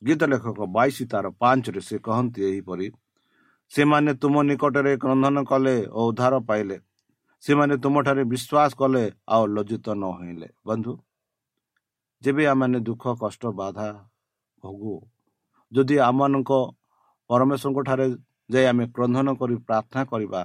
ଗୀତ 0.02 0.22
ଲେଖକ 0.32 0.60
ବାଇଶ 0.76 0.98
ତାର 1.12 1.26
ପାଞ୍ଚରେ 1.42 1.82
ସେ 1.88 1.96
କହନ୍ତି 2.08 2.40
ଏହିପରି 2.50 2.88
ସେମାନେ 3.72 4.12
ତୁମ 4.22 4.36
ନିକଟରେ 4.50 4.94
କ୍ରନ୍ଧନ 5.04 5.38
କଲେ 5.52 5.76
ଓ 5.90 6.02
ଉଦ୍ଧାର 6.10 6.36
ପାଇଲେ। 6.50 6.78
ସେମାନେ 7.44 7.74
ତୁମଠାରେ 7.84 8.24
ବିଶ୍ୱାସ 8.32 8.72
କଲେ 8.82 9.04
ଆଉ 9.34 9.44
ଲଜ୍ଜିତ 9.56 9.88
ନ 10.02 10.04
ହୋଇଲେ। 10.18 10.48
ବନ୍ଧୁ 10.68 10.94
ଯେବେ 12.22 12.44
ଆମମାନେ 12.52 12.80
ଦୁଃଖ 12.88 13.04
କଷ୍ଟ 13.22 13.44
ବାଧା 13.60 13.88
ଭୋଗୁ 14.64 14.94
ଯଦି 15.72 15.96
ଆମମାନଙ୍କ 16.10 16.52
ପରମେଶ୍ୱରଙ୍କ 17.30 17.80
ଠାରେ 17.90 18.08
ଯାଇ 18.50 18.66
ଆମେ 18.72 18.86
କ୍ରନ୍ଧନ 18.96 19.28
କରି 19.40 19.56
ପ୍ରାର୍ଥନା 19.68 20.02
କରିବା 20.12 20.42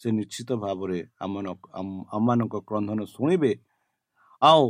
ସେ 0.00 0.08
ନିଶ୍ଚିତ 0.18 0.50
ଭାବରେ 0.64 0.98
ଆମ 1.24 1.32
ଆମମାନଙ୍କ 2.16 2.54
କ୍ରନ୍ଧନ 2.68 2.98
ଶୁଣିବେ। 3.14 3.52
ଆଉ 4.42 4.64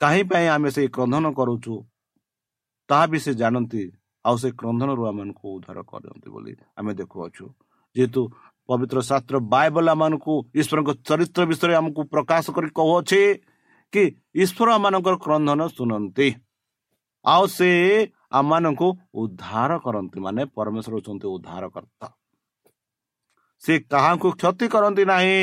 କାହିଁ 0.00 0.22
ପାଇଁ 0.30 0.46
ଆମେ 0.54 0.68
ସେଇ 0.76 0.88
କ୍ରନ୍ଧନ 0.96 1.24
କରୁଛୁ? 1.38 1.74
ତାହା 2.88 3.04
ବି 3.10 3.18
ସେ 3.24 3.32
ଜାଣନ୍ତି 3.40 3.82
ଆଉ 4.24 4.36
ସେ 4.42 4.48
କ୍ରନ୍ଧନରୁ 4.60 5.02
ଆମମାନଙ୍କୁ 5.10 5.46
ଉଦ୍ଧାର 5.56 5.78
କରନ୍ତି 5.90 6.28
ବୋଲି 6.34 6.52
ଆମେ 6.78 6.92
ଦେଖୁଅଛୁ। 7.00 7.44
ଯେହେତୁ 7.96 8.20
ପବିତ୍ର 8.68 8.98
ଶାସ୍ତ୍ର 9.08 9.36
ବାଇବଲ 9.54 9.86
ଆମମାନଙ୍କୁ 9.94 10.32
ଈଶ୍ୱରଙ୍କ 10.60 10.90
ଚରିତ୍ର 11.08 11.42
ବିଷୟରେ 11.50 11.74
ଆମକୁ 11.80 12.00
ପ୍ରକାଶ 12.14 12.44
କରି 12.56 12.68
କହୁଅଛି 12.78 13.20
କି 13.92 14.02
ଈଶ୍ୱର 14.42 14.68
ଆମମାନଙ୍କର 14.76 15.14
କ୍ରନ୍ଧନ 15.24 15.60
ଶୁଣନ୍ତି 15.76 16.28
ଆଉ 17.24 17.44
ସେ 17.56 17.70
ଆମମାନଙ୍କୁ 18.38 18.88
ଉଦ୍ଧାର 19.20 19.70
କରନ୍ତି 19.84 20.18
ମାନେ 20.26 20.42
ପରମେଶ୍ୱର 20.56 20.94
ହେଉଛନ୍ତି 20.96 21.26
ଉଦ୍ଧାରକର୍ତ୍ତା। 21.34 22.08
ସେ 23.62 23.72
କାହାକୁ 23.92 24.28
କ୍ଷତି 24.40 24.66
କରନ୍ତି 24.74 25.02
ନାହିଁ 25.12 25.40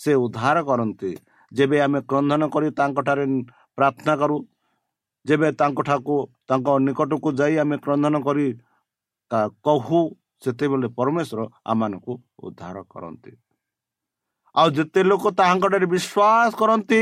ସେ 0.00 0.10
ଉଦ୍ଧାର 0.24 0.56
କରନ୍ତି। 0.68 1.10
ଯେବେ 1.52 1.76
ଆମେ 1.86 1.98
କ୍ରନ୍ଧନ 2.10 2.42
କରି 2.54 2.68
ତାଙ୍କଠାରେ 2.78 3.24
ପ୍ରାର୍ଥନା 3.78 4.14
କରୁ 4.20 4.36
ଯେବେ 5.28 5.48
ତାଙ୍କଠାକୁ 5.60 6.14
ତାଙ୍କ 6.48 6.66
ନିକଟକୁ 6.86 7.28
ଯାଇ 7.38 7.54
ଆମେ 7.62 7.76
କ୍ରନ୍ଧନ 7.84 8.14
କରି 8.26 8.46
କହୁ 9.66 10.00
ସେତେବେଳେ 10.44 10.88
ପରମେଶ୍ୱର 10.98 11.40
ଆମମାନଙ୍କୁ 11.70 12.12
ଉଦ୍ଧାର 12.46 12.76
କରନ୍ତି। 12.92 13.32
ଆଉ 14.54 14.68
ଯେତେ 14.76 15.00
ଲୋକ 15.10 15.24
ତାହାଙ୍କଠାରେ 15.38 15.86
ବିଶ୍ୱାସ 15.94 16.50
କରନ୍ତି 16.60 17.00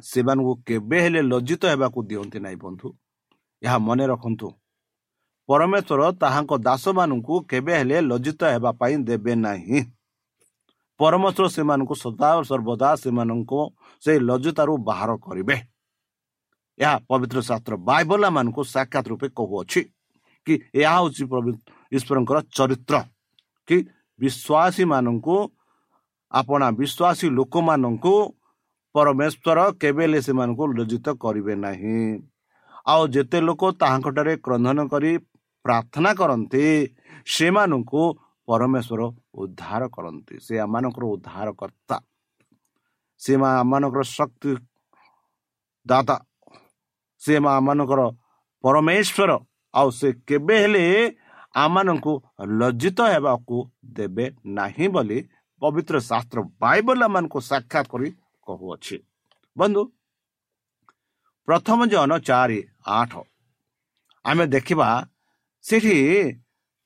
ସେମାନଙ୍କୁ 0.00 0.52
କେବେ 0.68 0.98
ହେଲେ 1.04 1.20
ଲଜ୍ଜିତ 1.32 1.62
ହେବାକୁ 1.72 1.98
ଦିଅନ୍ତି 2.08 2.38
ନାହିଁ 2.44 2.58
ବନ୍ଧୁ। 2.64 2.88
ଏହା 3.62 3.76
ମନେ 3.88 4.04
ରଖନ୍ତୁ 4.12 4.48
ପରମେଶ୍ୱର 5.48 6.00
ତାହାଙ୍କ 6.22 6.52
ଦାସମାନଙ୍କୁ 6.66 7.34
କେବେ 7.50 7.72
ହେଲେ 7.78 7.96
ଲଜ୍ଜିତ 8.10 8.42
ହେବା 8.54 8.70
ପାଇଁ 8.80 8.94
ଦେବେ 9.08 9.32
ନାହିଁ। 9.46 9.78
ପରମେଶ୍ୱର 11.00 11.46
ସେମାନଙ୍କୁ 11.56 11.94
ସଦା 12.04 12.30
ସର୍ବଦା 12.48 12.88
ସେମାନଙ୍କୁ 13.02 13.60
ସେ 14.02 14.12
ଲଜ୍ଜିତାରୁ 14.28 14.72
ବାହାର 14.88 15.10
କରିବେ। 15.26 15.56
ଏହା 16.78 16.94
ପବିତ୍ର 17.08 17.38
ଶାସ୍ତ୍ର 17.48 17.74
ବାଇବଲା 17.88 18.28
ମାନଙ୍କୁ 18.36 18.62
ସାକ୍ଷାତ 18.74 19.04
ରୂପେ 19.12 19.28
କହୁଅଛି 19.38 19.80
କି 20.46 20.54
ଏହା 20.80 20.94
ହେଉଛି 20.98 21.22
ଈଶ୍ୱରଙ୍କର 21.92 22.38
ଚରିତ୍ର 22.56 22.94
କି 23.68 23.76
ବିଶ୍ୱାସୀ 24.20 24.84
ମାନଙ୍କୁ 24.92 25.36
ଆପଣା 26.32 26.66
ବିଶ୍ୱାସୀ 26.80 27.26
ଲୋକମାନଙ୍କୁ 27.38 28.14
ପରମେଶ୍ୱର 28.94 29.58
କେବେ 29.80 30.04
ହେଲେ 30.04 30.18
ସେମାନଙ୍କୁ 30.26 30.64
ଲଜ୍ଜିତ 30.78 31.06
କରିବେ 31.22 31.54
ନାହିଁ। 31.64 31.98
ଆଉ 32.86 33.02
ଯେତେ 33.14 33.38
ଲୋକ 33.48 33.62
ତାହାଙ୍କଠାରେ 33.80 34.34
କ୍ରନ୍ଧନ 34.44 34.78
କରି 34.92 35.12
ପ୍ରାର୍ଥନା 35.64 36.10
କରନ୍ତି 36.20 36.64
ସେମାନଙ୍କୁ 37.26 38.02
ପରମେଶ୍ୱର 38.48 39.00
ଉଦ୍ଧାର 39.42 39.82
କରନ୍ତି। 39.96 40.34
ସେ 40.46 40.54
ଆମମାନଙ୍କର 40.64 41.04
ଉଦ୍ଧାରକର୍ତ୍ତା। 41.14 41.96
ସେ 43.20 43.32
ଆମମାନଙ୍କର 43.60 44.02
ଶକ୍ତି 44.18 44.50
ଦାତା। 45.86 46.16
ସେ 47.24 47.32
ଆମମାନଙ୍କର 47.36 48.00
ପରମେଶ୍ୱର। 48.64 49.30
ଆଉ 49.74 49.88
ସେ 49.90 50.08
କେବେ 50.28 50.56
ହେଲେ 50.62 50.84
ଆମମାନଙ୍କୁ 51.54 52.12
ଲଜ୍ଜିତ 52.60 52.98
ହେବାକୁ 53.14 53.56
ଦେବେ 53.96 54.24
ନାହିଁ 54.58 54.86
ବୋଲି 54.94 55.18
ପବିତ୍ର 55.62 55.94
ଶାସ୍ତ୍ର 56.10 56.38
ବାଇବଲ 56.62 57.00
ମାନଙ୍କୁ 57.14 57.38
ସାକ୍ଷାତ 57.50 57.86
କରି 57.92 58.08
କହୁଅଛି। 58.46 58.96
ବନ୍ଧୁ 59.56 59.82
ପ୍ରଥମ 61.48 61.78
ଜନ 61.92 62.12
ଚାରି 62.28 62.60
ଆଠ। 62.98 63.12
ଆମେ 64.24 64.44
ଦେଖିବା 64.54 64.88
ସେଠି 65.64 65.96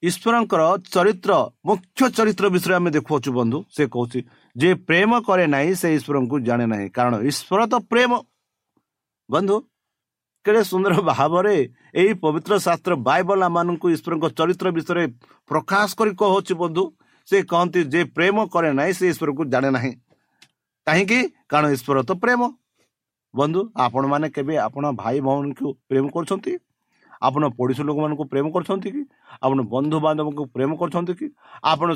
ଈଶ୍ୱରଙ୍କର 0.03 0.63
ଚରିତ୍ର 0.95 1.33
ମୁଖ୍ୟ 1.67 2.01
ଚରିତ୍ର 2.17 2.45
ବିଷୟରେ 2.55 2.75
ଆମେ 2.79 2.91
ଦେଖୁଅଛୁ 2.97 3.31
ବନ୍ଧୁ। 3.39 3.59
ସେ 3.75 3.83
କହୁଛି 3.95 4.21
ଯେ 4.57 4.69
ପ୍ରେମ 4.89 5.11
କରେ 5.27 5.45
ନାହିଁ 5.55 5.73
ସେ 5.81 5.89
ଈଶ୍ୱରଙ୍କୁ 5.99 6.37
ଜାଣେ 6.49 6.67
ନାହିଁ। 6.73 6.89
କାରଣ 6.97 7.15
ଈଶ୍ୱର 7.31 7.61
ତ 7.73 7.75
ପ୍ରେମ। 7.91 8.13
ବନ୍ଧୁ 9.29 9.57
କେଡ଼େ 10.45 10.63
ସୁନ୍ଦର 10.71 10.95
ଭାବରେ 11.11 11.57
ଏହି 12.01 12.13
ପବିତ୍ର 12.25 12.53
ଶାସ୍ତ୍ର 12.67 12.93
ବାଇବଲ 13.09 13.43
ମାନଙ୍କୁ 13.57 13.87
ଈଶ୍ୱରଙ୍କ 13.95 14.25
ଚରିତ୍ର 14.39 14.69
ବିଷୟରେ 14.77 15.05
ପ୍ରକାଶ 15.51 15.89
କରି 15.99 16.13
କହୁଛି 16.23 16.55
ବନ୍ଧୁ 16.63 16.85
ସେ 17.29 17.37
କହନ୍ତି 17.53 17.81
ଯେ 17.93 18.01
ପ୍ରେମ 18.17 18.37
କରେ 18.55 18.71
ନାହିଁ 18.79 18.93
ସେ 18.99 19.05
ଈଶ୍ୱରକୁ 19.13 19.43
ଜାଣେ 19.53 19.71
ନାହିଁ। 19.77 19.93
କାହିଁକି? 20.87 21.19
କାରଣ 21.51 21.67
ଈଶ୍ୱର 21.77 21.99
ତ 22.09 22.13
ପ୍ରେମ। 22.23 22.41
ବନ୍ଧୁ 23.35 23.61
ଆପଣମାନେ 23.87 24.29
କେବେ 24.37 24.55
ଆପଣ 24.67 24.85
ଭାଇ 25.01 25.17
ଭଉଣୀକୁ 25.27 25.67
ପ୍ରେମ 25.89 26.05
କରୁଛନ୍ତି? 26.15 26.53
ଆପଣ 27.23 27.43
ପଡ଼ିଶା 27.59 27.83
ଲୋକମାନଙ୍କୁ 27.89 28.25
ପ୍ରେମ 28.33 28.47
କରୁଛନ୍ତି 28.55 28.89
କି? 28.95 29.03
ଆପଣ 29.45 29.59
ବନ୍ଧୁବାନ୍ଧବଙ୍କୁ 29.75 30.45
ପ୍ରେମ 30.55 30.71
କରୁଛନ୍ତି 30.81 31.13
କି? 31.21 31.27
ଆପଣ 31.73 31.89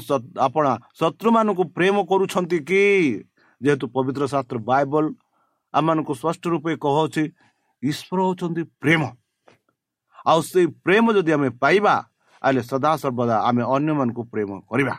ଆପଣ 0.46 0.64
ଶତ୍ରୁମାନଙ୍କୁ 1.00 1.64
ପ୍ରେମ 1.76 1.96
କରୁଛନ୍ତି 2.10 2.58
କି? 2.68 2.82
ଯେହେତୁ 3.60 3.84
ପବିତ୍ର 3.94 4.22
ଶାସ୍ତ୍ର 4.32 4.56
ବାଇବଲ 4.70 5.04
ଆମମାନଙ୍କୁ 5.74 6.12
ସ୍ପଷ୍ଟ 6.20 6.42
ରୂପେ 6.52 6.72
କହୁଛି 6.84 7.22
ଈଶ୍ୱର 7.82 8.18
ହେଉଛନ୍ତି 8.22 8.62
ପ୍ରେମ 8.82 9.02
ଆଉ 10.26 10.38
ସେଇ 10.42 10.66
ପ୍ରେମ 10.84 11.04
ଯଦି 11.16 11.30
ଆମେ 11.36 11.48
ପାଇବା 11.62 11.94
ତାହେଲେ 12.42 12.62
ସଦାସର୍ବଦା 12.62 13.36
ଆମେ 13.48 13.62
ଅନ୍ୟମାନଙ୍କୁ 13.74 14.22
ପ୍ରେମ 14.32 14.50
କରିବା 14.70 14.94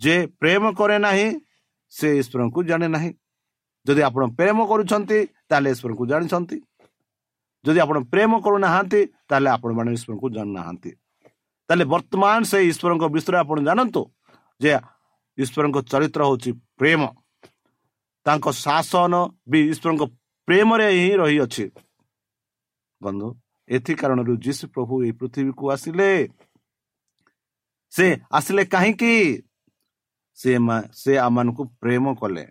ଯେ 0.00 0.14
ପ୍ରେମ 0.40 0.64
କରେ 0.78 0.96
ନାହିଁ 0.98 1.28
ସେ 1.92 2.08
ଈଶ୍ୱରଙ୍କୁ 2.20 2.60
ଜାଣେ 2.68 2.88
ନାହିଁ 2.94 3.10
ଯଦି 3.86 4.02
ଆପଣ 4.08 4.22
ପ୍ରେମ 4.38 4.58
କରୁଛନ୍ତି 4.70 5.18
ତାହେଲେ 5.48 5.68
ଈଶ୍ୱରଙ୍କୁ 5.74 6.04
ଜାଣିଛନ୍ତି 6.10 6.56
ଯଦି 7.64 7.78
ଆପଣ 7.84 7.96
ପ୍ରେମ 8.12 8.32
କରୁନାହାନ୍ତି 8.44 9.00
ତାହେଲେ 9.28 9.50
ଆପଣମାନେ 9.56 9.90
ଈଶ୍ୱରଙ୍କୁ 9.96 10.26
ଜାଣୁନାହାନ୍ତି 10.36 10.90
ତାହେଲେ 11.70 11.84
ବର୍ତ୍ତମାନ 11.94 12.40
ସେ 12.50 12.58
ଈଶ୍ୱରଙ୍କ 12.70 13.04
ବିଷୟରେ 13.14 13.38
ଆପଣ 13.44 13.56
ଜାଣନ୍ତୁ 13.68 14.02
ଯେ 14.60 14.72
ଈଶ୍ୱରଙ୍କ 15.38 15.78
ଚରିତ୍ର 15.90 16.20
ହେଉଛି 16.28 16.50
ପ୍ରେମ 16.78 17.00
ତାଙ୍କ 18.26 18.46
ଶାସନ 18.64 19.12
ବି 19.50 19.60
ଈଶ୍ୱରଙ୍କ 19.72 20.02
ପ୍ରେମରେ 20.52 20.86
ହିଁ 20.92 21.12
ରହିଅଛି। 21.16 21.64
ବନ୍ଧୁ 23.02 23.28
ଏଥି 23.68 23.94
କାରଣରୁ 24.00 24.32
ଯୀଶୁ 24.44 24.64
ପ୍ରଭୁ 24.74 24.94
ଏହି 25.04 25.12
ପୃଥିବୀକୁ 25.20 25.64
ଆସିଲେ। 25.74 26.08
ସେ 27.92 28.06
ଆସିଲେ 28.32 28.62
କାହିଁକି? 28.64 29.14
ସେ 30.38 30.52
ସେ 30.92 31.12
ଆମମାନଙ୍କୁ 31.18 31.62
ପ୍ରେମ 31.80 32.04
କଲେ। 32.20 32.44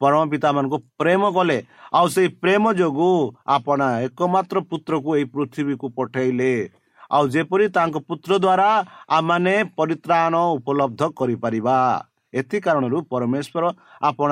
ପରମ 0.00 0.20
ପିତା 0.32 0.48
ମାନଙ୍କୁ 0.52 0.78
ପ୍ରେମ 1.00 1.22
କଲେ। 1.36 1.58
ଆଉ 1.92 2.06
ସେଇ 2.08 2.28
ପ୍ରେମ 2.42 2.64
ଯୋଗୁଁ 2.80 3.14
ଆପଣ 3.46 3.80
ଏକମାତ୍ର 4.06 4.56
ପୁତ୍ରକୁ 4.70 5.10
ଏହି 5.16 5.26
ପୃଥିବୀକୁ 5.34 5.86
ପଠାଇଲେ। 5.96 6.52
ଆଉ 7.10 7.24
ଯେପରି 7.34 7.66
ତାଙ୍କ 7.76 7.96
ପୁତ୍ର 8.08 8.32
ଦ୍ୱାରା 8.44 8.68
ଆମମାନେ 9.16 9.54
ପରିତ୍ରାଣ 9.78 10.34
ଉପଲବ୍ଧ 10.58 11.02
କରିପାରିବା। 11.18 11.78
ଏଥି 12.34 12.58
କାରଣରୁ 12.60 12.98
ପରମେଶ୍ୱର 13.12 13.64
ଆପଣ 14.02 14.30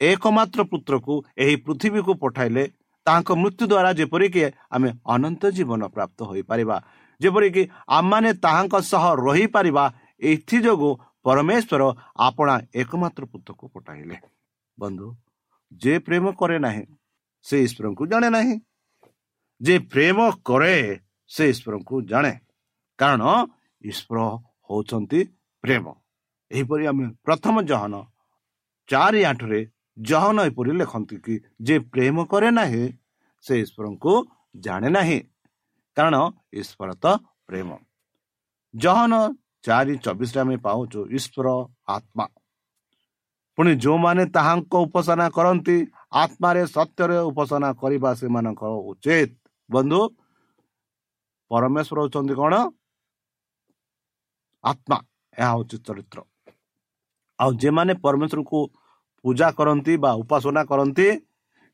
ଏକମାତ୍ର 0.00 0.60
ପୁତ୍ରକୁ 0.70 1.14
ଏହି 1.44 1.54
ପୃଥିବୀକୁ 1.64 2.12
ପଠାଇଲେ 2.22 2.64
ତାଙ୍କ 3.06 3.28
ମୃତ୍ୟୁ 3.42 3.64
ଦ୍ୱାରା 3.72 3.90
ଯେପରିକି 4.00 4.42
ଆମେ 4.70 4.88
ଅନନ୍ତ 5.14 5.42
ଜୀବନ 5.56 5.82
ପ୍ରାପ୍ତ 5.94 6.18
ହୋଇପାରିବା 6.30 6.76
ଯେପରିକି 7.20 7.62
ଆମମାନେ 7.96 8.30
ତାହାଙ୍କ 8.44 8.74
ସହ 8.90 9.04
ରହିପାରିବା 9.26 9.84
ଏଥିଯୋଗୁଁ 10.22 10.90
ପରମେଶ୍ୱର 11.24 11.82
ଆପଣା 12.26 12.54
ଏକମାତ୍ର 12.80 13.22
ପୁତ୍ରକୁ 13.32 13.64
ପଠାଇଲେ। 13.74 14.16
ବନ୍ଧୁ 14.78 15.08
ଯେ 15.72 15.94
ପ୍ରେମ 16.06 16.24
କରେ 16.40 16.56
ନାହିଁ 16.66 16.84
ସେ 17.46 17.56
ଈଶ୍ୱରଙ୍କୁ 17.66 18.04
ଜାଣେ 18.12 18.28
ନାହିଁ। 18.36 18.54
ଯେ 19.60 19.74
ପ୍ରେମ 19.92 20.18
କରେ 20.48 20.74
ସେ 21.30 21.44
ଈଶ୍ୱରଙ୍କୁ 21.52 21.96
ଜାଣେ। 22.10 22.32
କାରଣ 22.98 23.22
ଈଶ୍ୱର 23.90 24.18
ହଉଛନ୍ତି 24.68 25.20
ପ୍ରେମ। 25.64 25.84
ଏହିପରି 26.50 26.84
ଆମେ 26.90 27.04
ପ୍ରଥମ 27.26 27.54
ଜହନ 27.70 27.94
ଚାରି 28.88 29.20
ଆଠରେ 29.24 29.60
ଜହନ 29.98 30.38
ଏପରି 30.40 30.72
ଲେଖନ୍ତି 30.72 31.16
କି 31.16 31.34
ଯେ 31.62 31.78
ପ୍ରେମ 31.92 32.16
କରେ 32.24 32.50
ନାହିଁ 32.50 32.84
ସେ 33.44 33.54
ଈଶ୍ୱରଙ୍କୁ 33.60 34.12
ଜାଣେ 34.56 34.88
ନାହିଁ। 34.90 35.18
କାରଣ 35.96 36.16
ଈଶ୍ୱର 36.52 36.90
ତ 36.94 37.06
ପ୍ରେମ। 37.46 37.68
ଜହନ 38.74 39.12
ଚାରି 39.62 39.94
ଚବିଶରେ 39.96 40.40
ଆମେ 40.40 40.56
ପାଉଛୁ 40.56 41.00
ଈଶ୍ୱର 41.18 41.48
ଆତ୍ମା। 41.86 42.26
ପୁଣି 43.58 43.72
ଯେଉଁମାନେ 43.76 44.24
ତାହାଙ୍କ 44.26 44.72
ଉପାସନା 44.86 45.26
କରନ୍ତି 45.30 45.76
ଆତ୍ମାରେ 46.12 46.62
ସତ୍ୟରେ 46.66 47.18
ଉପାସନା 47.30 47.68
କରିବା 47.72 48.10
ସେମାନଙ୍କର 48.14 48.72
ଉଚିତ। 48.90 49.30
ବନ୍ଧୁ 49.70 50.00
ପରମେଶ୍ୱର 51.50 51.98
ହଉଛନ୍ତି 52.02 52.34
କ'ଣ? 52.34 52.54
ଆତ୍ମା। 54.64 54.98
ଏହା 55.38 55.50
ହଉଛି 55.50 55.76
ଚରିତ୍ର। 55.86 56.18
ଆଉ 57.38 57.50
ଯେମାନେ 57.62 57.92
ପରମେଶ୍ୱରକୁ 58.04 58.58
ପୂଜା 59.24 59.48
କରନ୍ତି 59.58 59.92
ବା 60.04 60.10
ଉପାସନା 60.22 60.62
କରନ୍ତି 60.70 61.08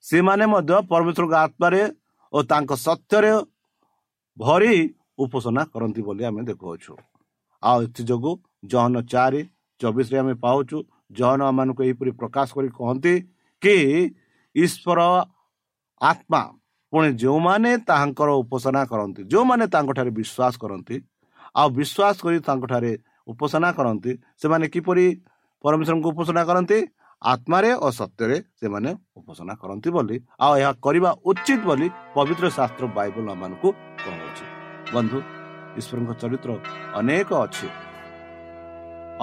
ସେମାନେ 0.05 0.45
ମଧ୍ୟ 0.53 0.75
ପରମେଶ୍ୱରଙ୍କ 0.91 1.35
ଆତ୍ମାରେ 1.47 1.83
ଓ 2.33 2.39
ତାଙ୍କ 2.51 2.71
ସତ୍ୟରେ 2.87 3.33
ଭରି 4.37 4.75
ଉପାସନା 5.25 5.63
କରନ୍ତି 5.73 6.01
ବୋଲି 6.07 6.23
ଆମେ 6.29 6.43
ଦେଖୁଅଛୁ। 6.51 6.93
ଆଉ 7.63 7.79
ଏଥିଯୋଗୁଁ 7.87 8.33
ଜହନ 8.73 8.95
ଚାରି 9.13 9.41
ଚବିଶରେ 9.81 10.17
ଆମେ 10.23 10.35
ପାଉଛୁ 10.45 10.77
ଜହନ 11.19 11.41
ଆମମାନଙ୍କୁ 11.51 11.83
ଏହିପରି 11.87 12.11
ପ୍ରକାଶ 12.21 12.49
କରି 12.57 12.69
କହନ୍ତି 12.79 13.15
କି 13.63 13.77
ଈଶ୍ୱର 14.57 15.01
ଆତ୍ମା 16.01 16.43
ପୁଣି 16.93 17.09
ଯେଉଁମାନେ 17.23 17.71
ତାହାଙ୍କର 17.89 18.29
ଉପାସନା 18.43 18.83
କରନ୍ତି 18.91 19.21
ଯେଉଁମାନେ 19.33 19.65
ତାଙ୍କଠାରେ 19.75 20.11
ବିଶ୍ୱାସ 20.19 20.55
କରନ୍ତି 20.63 20.97
ଆଉ 21.61 21.69
ବିଶ୍ୱାସ 21.79 22.17
କରି 22.25 22.39
ତାଙ୍କଠାରେ 22.49 22.93
ଉପାସନା 23.33 23.69
କରନ୍ତି 23.79 24.13
ସେମାନେ 24.41 24.67
କିପରି 24.75 25.07
ପରମେଶ୍ୱରଙ୍କୁ 25.65 26.09
ଉପାସନା 26.15 26.43
କରନ୍ତି? 26.51 26.79
ଆତ୍ମାରେ 27.23 27.71
ଓ 27.85 27.89
ସତ୍ୟରେ 27.99 28.37
ସେମାନେ 28.61 28.91
ଉପାସନା 29.19 29.55
କରନ୍ତି 29.61 29.91
ବୋଲି 29.97 30.17
ଆଉ 30.45 30.53
ଏହା 30.61 30.73
କରିବା 30.85 31.11
ଉଚିତ 31.31 31.61
ବୋଲି 31.69 31.89
ପବିତ୍ର 32.15 32.47
ଶାସ୍ତ୍ର 32.57 32.85
ବାଇବଲ 32.97 33.27
ଆମମାନଙ୍କୁ 33.35 33.69
କହୁଅଛି 34.05 34.45
ବନ୍ଧୁ 34.95 35.19
ଈଶ୍ୱରଙ୍କ 35.81 36.13
ଚରିତ୍ର 36.23 36.51
ଅନେକ 37.01 37.31
ଅଛି। 37.45 37.69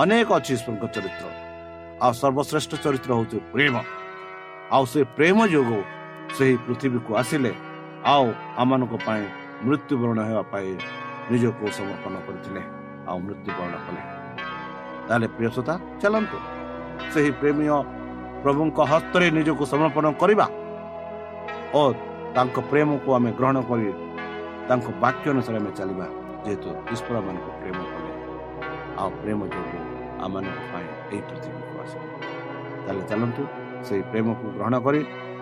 ଅନେକ 0.03 0.27
ଅଛି 0.38 0.51
ଈଶ୍ୱରଙ୍କ 0.58 0.86
ଚରିତ୍ର। 0.95 1.25
ଆଉ 2.03 2.12
ସର୍ବଶ୍ରେଷ୍ଠ 2.21 2.71
ଚରିତ୍ର 2.84 3.12
ହେଉଛି 3.17 3.38
ପ୍ରେମ। 3.53 3.75
ଆଉ 4.75 4.84
ସେ 4.91 4.99
ପ୍ରେମ 5.17 5.38
ଯୋଗୁଁ 5.53 5.82
ସେହି 6.36 6.56
ପୃଥିବୀକୁ 6.65 7.12
ଆସିଲେ 7.21 7.51
ଆଉ 8.13 8.25
ଆମମାନଙ୍କ 8.62 8.93
ପାଇଁ 9.08 9.23
ମୃତ୍ୟୁବରଣ 9.65 10.19
ହେବା 10.27 10.43
ପାଇଁ 10.53 10.69
ନିଜକୁ 11.32 11.63
ସମର୍ପଣ 11.77 12.13
କରିଥିଲେ 12.27 12.62
ଆଉ 13.10 13.17
ମୃତ୍ୟୁବରଣ 13.25 13.73
କଲେ। 13.86 14.01
ତାହେଲେ 15.08 15.27
ପ୍ରିୟସତା 15.38 15.73
ଚାଲନ୍ତୁ। 16.01 16.39
ସେହି 17.13 17.32
ପ୍ରେମୀୟ 17.41 17.75
ପ୍ରଭୁଙ୍କ 18.43 18.77
ହସ୍ତରେ 18.91 19.25
ନିଜକୁ 19.38 19.63
ସମର୍ପଣ 19.73 20.06
କରିବା 20.21 20.45
ଓ 21.79 21.82
ତାଙ୍କ 22.36 22.58
ପ୍ରେମକୁ 22.71 23.08
ଆମେ 23.17 23.29
ଗ୍ରହଣ 23.39 23.58
କରି 23.69 23.88
ତାଙ୍କ 24.69 24.88
ବାକ୍ୟ 25.03 25.25
ଅନୁସାରେ 25.34 25.58
ଆମେ 25.62 25.71
ଚାଲିବା 25.79 26.06
ଯେହେତୁ 26.43 26.69
ଈଶ୍ୱର 26.93 27.15
ମାନଙ୍କୁ 27.27 27.51
ପ୍ରେମ 27.62 27.79
କଲେ। 27.91 28.12
ଆଉ 28.99 29.10
ପ୍ରେମ 29.21 29.39
ଯୋଗୁଁ 29.53 29.79
ଆମମାନଙ୍କ 30.25 30.60
ପାଇଁ 30.71 30.88
ଏହି 31.13 31.21
ପୃଥିବୀକୁ 31.29 31.75
ଆସିଲେ 31.84 32.08
ତାହେଲେ 32.84 33.03
ଚାଲନ୍ତୁ 33.10 33.43
ସେହି 33.88 34.03
ପ୍ରେମକୁ 34.12 34.45
ଗ୍ରହଣ 34.56 34.75
କରି 34.86 34.99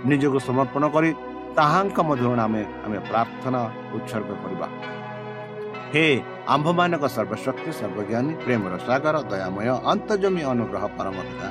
ନିଜକୁ 0.09 0.37
ସମର୍ପଣ 0.47 0.83
କରି 0.95 1.09
ତାହାଙ୍କ 1.57 1.97
ମଧ୍ୟରୁ 2.09 2.33
ଆମେ 2.45 2.61
ଆମେ 2.85 2.97
ପ୍ରାର୍ଥନା 3.09 3.59
ଉତ୍ସର୍ଗ 3.95 4.29
କରିବା। 4.43 4.67
ହେ 5.93 6.03
ଆମ୍ଭମାନଙ୍କ 6.53 7.05
ସର୍ବଶକ୍ତି 7.15 7.71
ସର୍ବଜ୍ଞାନୀ 7.79 8.33
ପ୍ରେମର 8.43 8.73
ସାଗର 8.87 9.15
ଦୟାମୟ 9.31 9.67
ଅନ୍ତର୍ଜମୀ 9.93 10.43
ଅନୁଗ୍ରହ 10.51 10.83
ପରମ 10.97 11.17
ପିତା 11.27 11.47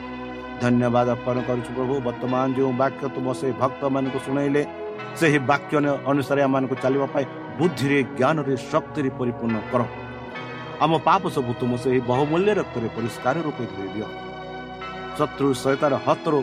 ଧନ୍ୟବାଦ 0.63 1.09
ଅର୍ପଣ 1.17 1.37
କରୁଛୁ 1.49 1.71
ପ୍ରଭୁ 1.77 1.95
ବର୍ତ୍ତମାନ 2.07 2.47
ଯେଉଁ 2.57 2.73
ବାକ୍ୟ 2.83 3.05
ତୁମ 3.17 3.27
ସେହି 3.41 3.55
ଭକ୍ତମାନଙ୍କୁ 3.63 4.19
ଶୁଣାଇଲେ 4.27 4.63
ସେହି 5.21 5.39
ବାକ୍ୟ 5.51 5.75
ଅନୁସାରେ 6.13 6.41
ଆମମାନଙ୍କୁ 6.49 6.75
ଚାଲିବା 6.85 7.07
ପାଇଁ 7.15 7.25
ବୁଦ୍ଧିରେ 7.59 7.99
ଜ୍ଞାନରେ 8.19 8.55
ଶକ୍ତିରେ 8.71 9.11
ପରିପୂର୍ଣ୍ଣ 9.19 9.57
କର। 9.71 9.83
ଆମ 10.85 10.93
ପାପ 11.09 11.23
ସବୁ 11.37 11.53
ତୁମ 11.61 11.73
ସେହି 11.85 12.01
ବହୁମୂଲ୍ୟ 12.11 12.53
ରକ୍ତରେ 12.61 12.89
ପରିଷ୍କାର 12.97 13.37
ରୂପେ 13.47 13.65
ଧୋଇ 13.73 13.89
ଦିଅ। 13.95 14.09
ଶତ୍ରୁ 15.19 15.49
ସହିତାର 15.65 15.93
ହତରୁ 16.07 16.41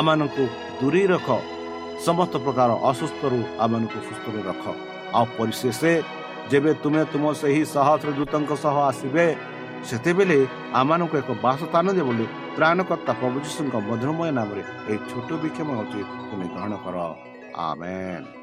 ଆମମାନଙ୍କୁ 0.00 0.44
ଦୂରେଇ 0.80 1.06
ରଖ। 1.12 1.28
ସମସ୍ତ 2.06 2.34
ପ୍ରକାର 2.44 2.70
ଅସୁସ୍ଥରୁ 2.90 3.38
ଆମମାନଙ୍କୁ 3.64 3.98
ସୁସ୍ଥରେ 4.08 4.40
ରଖ। 4.48 4.64
ଆଉ 5.16 5.26
ପରିଶେଷ 5.38 5.80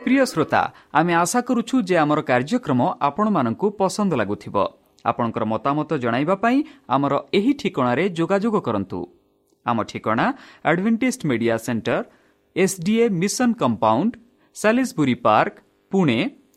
ପ୍ରିୟ 0.03 0.21
ଶ୍ରୋତା 0.31 0.61
ଆମେ 0.99 1.13
ଆଶା 1.23 1.39
କରୁଛୁ 1.47 1.75
ଯେ 1.87 1.95
ଆମର 2.03 2.19
କାର୍ଯ୍ୟକ୍ରମ 2.29 2.81
ଆପଣମାନଙ୍କୁ 3.07 3.67
ପସନ୍ଦ 3.79 4.11
ଲାଗୁଥିବ। 4.21 4.55
ଆପଣଙ୍କର 5.05 5.43
ମତାମତ 5.53 5.89
ଜଣାଇବା 6.03 6.35
ପାଇଁ 6.43 6.57
ଆମର 6.95 7.13
ଏହି 7.37 7.51
ଠିକଣାରେ 7.61 8.03
ଯୋଗାଯୋଗ 8.17 8.55
କରନ୍ତୁ। 8.67 8.99
ଆମ 9.65 9.77
ଠିକଣା 9.89 10.25
Adventist 10.69 11.21
media 11.29 11.55
centre 11.65 11.97
SDA 12.55 13.05
mission 13.21 13.49
compound 13.61 14.11
Salisbury 14.55 15.15
park 15.25 15.55
Pune 15.91 16.19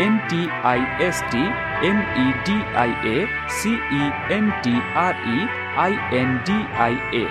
V E 0.00 0.06
N 0.06 0.18
T 0.30 0.40
I 0.64 0.80
S 1.06 1.22
T 1.32 1.42
M 1.88 2.00
E 2.18 2.26
D 2.46 2.56
I 2.74 2.92
A 3.06 3.26
C E 3.48 4.00
N 4.30 4.50
T 4.62 4.74
R 4.96 5.18
E 5.28 5.38
I 5.76 5.94
N 6.20 6.34
D 6.46 6.56
I 6.78 6.96
A 7.14 7.24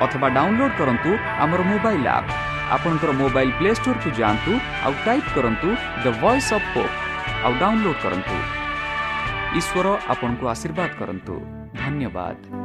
ଅଥବା 0.00 0.28
download 0.28 0.74
କରନ୍ତୁ 0.78 1.10
ଆମର 1.38 1.60
mobile 1.62 2.08
app 2.08 2.32
ଆପଣଙ୍କର 2.76 3.12
mobile 3.12 3.52
play 3.58 3.70
ଷ୍ଟୋରକୁ 3.74 4.10
ଯାଆନ୍ତୁ 4.20 4.52
ଆଉ 4.84 4.92
type 5.04 5.30
କରନ୍ତୁ 5.36 5.68
the 6.04 6.06
voice 6.22 6.52
of 6.52 6.68
hope 6.74 6.96
ଆଉ 7.44 7.52
download 7.60 8.00
କରନ୍ତୁ 8.04 8.36
ଈଶ୍ୱର 9.58 9.86
ଆପଣଙ୍କୁ 10.08 10.44
ଆଶୀର୍ବାଦ 10.54 10.90
କରନ୍ତୁ 11.00 11.34
ଧନ୍ୟବାଦ 11.74 12.61